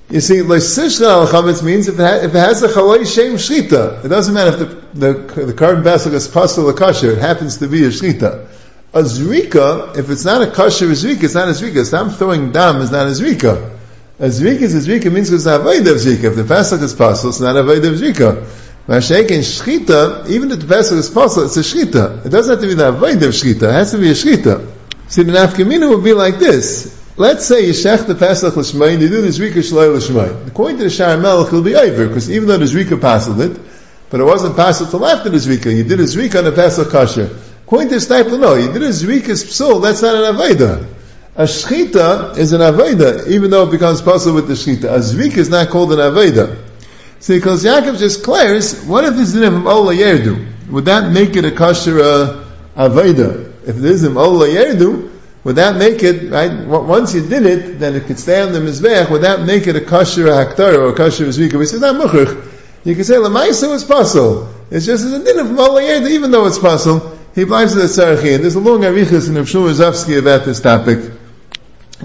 You 0.10 0.22
see, 0.22 0.42
leisishra 0.42 1.08
al 1.08 1.28
chametz 1.28 1.62
means 1.62 1.88
if 1.90 2.00
it, 2.00 2.04
ha- 2.04 2.26
if 2.26 2.34
it 2.34 2.40
has 2.40 2.64
a 2.64 2.70
chalai 2.70 3.06
shem 3.06 3.34
shchita, 3.34 4.06
it 4.06 4.08
doesn't 4.08 4.34
matter 4.34 4.64
if 4.64 4.94
the 4.94 5.14
the, 5.14 5.46
the 5.48 5.54
carbon 5.54 5.84
basket 5.84 6.14
is 6.14 6.28
pastel 6.28 6.68
or 6.68 6.74
kosher. 6.74 7.12
It 7.12 7.20
happens 7.20 7.58
to 7.58 7.68
be 7.68 7.84
a 7.84 7.90
shchita. 7.90 8.48
A 8.94 9.02
zrika, 9.04 9.96
if 9.96 10.10
it's 10.10 10.26
not 10.26 10.42
a 10.42 10.50
kosher 10.50 10.88
zrika, 10.88 11.26
it's 11.26 11.36
not 11.36 11.50
a 11.50 11.52
zrika. 11.52 11.86
So 11.86 12.00
I'm 12.00 12.10
throwing 12.10 12.52
dam 12.52 12.82
it's 12.82 12.90
not 12.90 13.06
a 13.06 13.12
zrika. 13.12 13.77
A 14.20 14.30
zrika 14.30 14.62
is 14.62 14.74
a 14.74 14.80
zrika 14.80 15.14
means 15.14 15.32
it's 15.32 15.46
not 15.46 15.62
avoid 15.62 15.88
of 15.88 15.98
zrika. 15.98 16.24
If 16.24 16.36
the 16.36 16.44
pesach 16.44 16.82
is 16.82 16.96
possible, 16.96 17.30
it's 17.30 17.40
not 17.40 17.56
avoid 17.56 17.86
of 17.86 17.94
zrika. 17.94 18.48
Mashake 18.88 19.30
in 19.30 19.42
shchita, 19.42 20.28
even 20.28 20.50
if 20.50 20.60
the 20.60 20.66
pesach 20.66 20.98
is 20.98 21.08
possible, 21.08 21.46
it's 21.46 21.58
a 21.58 21.60
shchita. 21.60 22.26
It 22.26 22.30
doesn't 22.30 22.54
have 22.54 22.62
to 22.62 22.68
be 22.68 22.74
the 22.74 22.90
avoid 22.90 23.22
of 23.22 23.30
shchita. 23.30 23.62
It 23.62 23.74
has 23.74 23.92
to 23.92 24.00
be 24.00 24.10
a 24.10 24.14
shchita. 24.14 24.68
See, 25.08 25.22
the 25.22 25.34
nafkamina 25.34 25.88
would 25.88 26.04
be 26.04 26.14
like 26.14 26.40
this. 26.40 27.00
Let's 27.16 27.46
say 27.46 27.68
you 27.68 27.74
shech 27.74 28.08
the 28.08 28.16
pesach 28.16 28.56
l'shmayin, 28.56 29.02
you 29.02 29.10
do 29.10 29.22
the 29.22 29.28
zrika 29.28 29.62
shalai 29.62 29.96
l'shmayin. 29.96 30.48
According 30.48 30.78
to 30.78 30.86
the 30.86 30.90
Shara 30.90 31.22
Melech, 31.22 31.50
it'll 31.50 31.62
be 31.62 31.76
over, 31.76 32.08
because 32.08 32.32
even 32.32 32.48
though 32.48 32.58
the 32.58 32.66
zrika 32.66 33.00
passed 33.00 33.30
it, 33.30 33.60
but 34.10 34.20
it 34.20 34.24
wasn't 34.24 34.56
passed 34.56 34.90
till 34.90 35.06
after 35.06 35.30
the 35.30 35.38
zrika. 35.38 35.76
You 35.76 35.84
did 35.84 36.00
a 36.00 36.04
zrika 36.04 36.40
on 36.40 36.46
the 36.46 36.54
pesach 36.54 36.88
kasher. 36.88 37.38
According 37.68 37.90
to 37.90 38.00
the 38.00 38.02
Steipler, 38.02 38.40
no, 38.40 38.56
you 38.56 38.74
did 38.74 38.82
a 38.82 38.90
zrika 38.90 39.34
psul, 39.34 39.80
that's 39.80 40.02
not 40.02 40.16
an 40.16 40.36
avodah. 40.36 40.97
A 41.38 41.44
shchita 41.44 42.36
is 42.36 42.52
an 42.52 42.62
aveda, 42.62 43.28
even 43.28 43.52
though 43.52 43.68
it 43.68 43.72
becomes 43.72 44.02
possible 44.02 44.34
with 44.34 44.48
the 44.48 44.56
shchita. 44.56 44.86
A 44.86 44.98
zvik 44.98 45.38
is 45.38 45.50
not 45.52 45.70
called 45.70 45.94
an 45.94 46.00
aveda. 46.00 46.58
See, 47.20 47.38
because 47.38 47.64
Yaakov 47.64 48.00
just 48.00 48.22
declares, 48.22 48.84
what 48.86 49.06
if 49.06 49.14
this 49.14 49.36
is 49.36 49.46
from 49.46 49.68
Ola 49.68 49.94
Yerdu? 49.94 50.68
Would 50.72 50.86
that 50.86 51.12
make 51.12 51.36
it 51.36 51.46
a 51.46 51.52
kosher 51.52 52.00
uh, 52.00 52.44
aveda? 52.76 53.54
If 53.68 53.76
this 53.76 54.02
is 54.02 54.18
Ola 54.18 54.48
Yerdu, 54.48 55.12
would 55.44 55.58
that 55.58 55.76
make 55.76 56.02
it, 56.02 56.32
right, 56.32 56.66
once 56.66 57.14
you 57.14 57.22
did 57.22 57.46
it, 57.46 57.78
then 57.78 57.94
it 57.94 58.06
could 58.06 58.18
stay 58.18 58.42
on 58.42 58.52
the 58.52 58.60
Mizbeach, 58.60 59.12
would 59.12 59.22
that 59.22 59.46
make 59.46 59.68
it 59.68 59.76
a 59.76 59.82
kosher 59.82 60.26
haktar 60.26 60.76
or 60.76 60.90
a 60.90 60.96
kosher 60.96 61.26
zvika? 61.26 61.60
We 61.60 61.68
say, 61.68 61.78
not 61.78 62.02
muchach. 62.02 62.52
You 62.84 62.96
can 62.96 63.04
say, 63.04 63.14
Lamaisa 63.14 63.70
was 63.70 63.84
possible. 63.84 64.52
It's 64.72 64.88
just 64.88 65.06
as 65.06 65.14
a 65.14 65.24
din 65.24 65.38
of 65.38 65.52
Ola 65.52 65.84
Yerdu, 65.84 66.10
even 66.10 66.32
though 66.32 66.48
it's 66.48 66.58
possible. 66.58 67.16
He 67.36 67.44
applies 67.44 67.76
the 67.76 67.84
Tzarachi, 67.84 68.34
and 68.34 68.44
there's 68.44 68.56
a 68.56 68.60
long 68.60 68.82
arichas 68.82 69.30
in 69.30 69.36
Rav 69.36 69.46
Shmuel 69.46 70.18
about 70.18 70.44
this 70.44 70.60
topic 70.60 71.12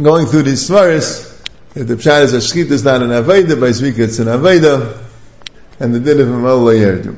going 0.01 0.27
through 0.27 0.43
these 0.45 0.69
svaris, 0.69 1.29
if 1.75 1.87
the 1.87 1.95
pshat 1.95 2.23
is 2.23 2.33
a 2.33 2.39
it's 2.39 2.71
is 2.71 2.85
not 2.85 3.03
an 3.03 3.11
aveda, 3.11 3.61
by 3.61 3.71
zvika 3.71 3.99
it's 3.99 4.19
an 4.19 4.29
aveda, 4.29 4.99
and 5.81 5.95
the 5.95 6.01
din 6.01 6.21
of 6.21 6.29
him 6.29 6.45
Allah 6.45 6.75
yerdu. 6.75 7.17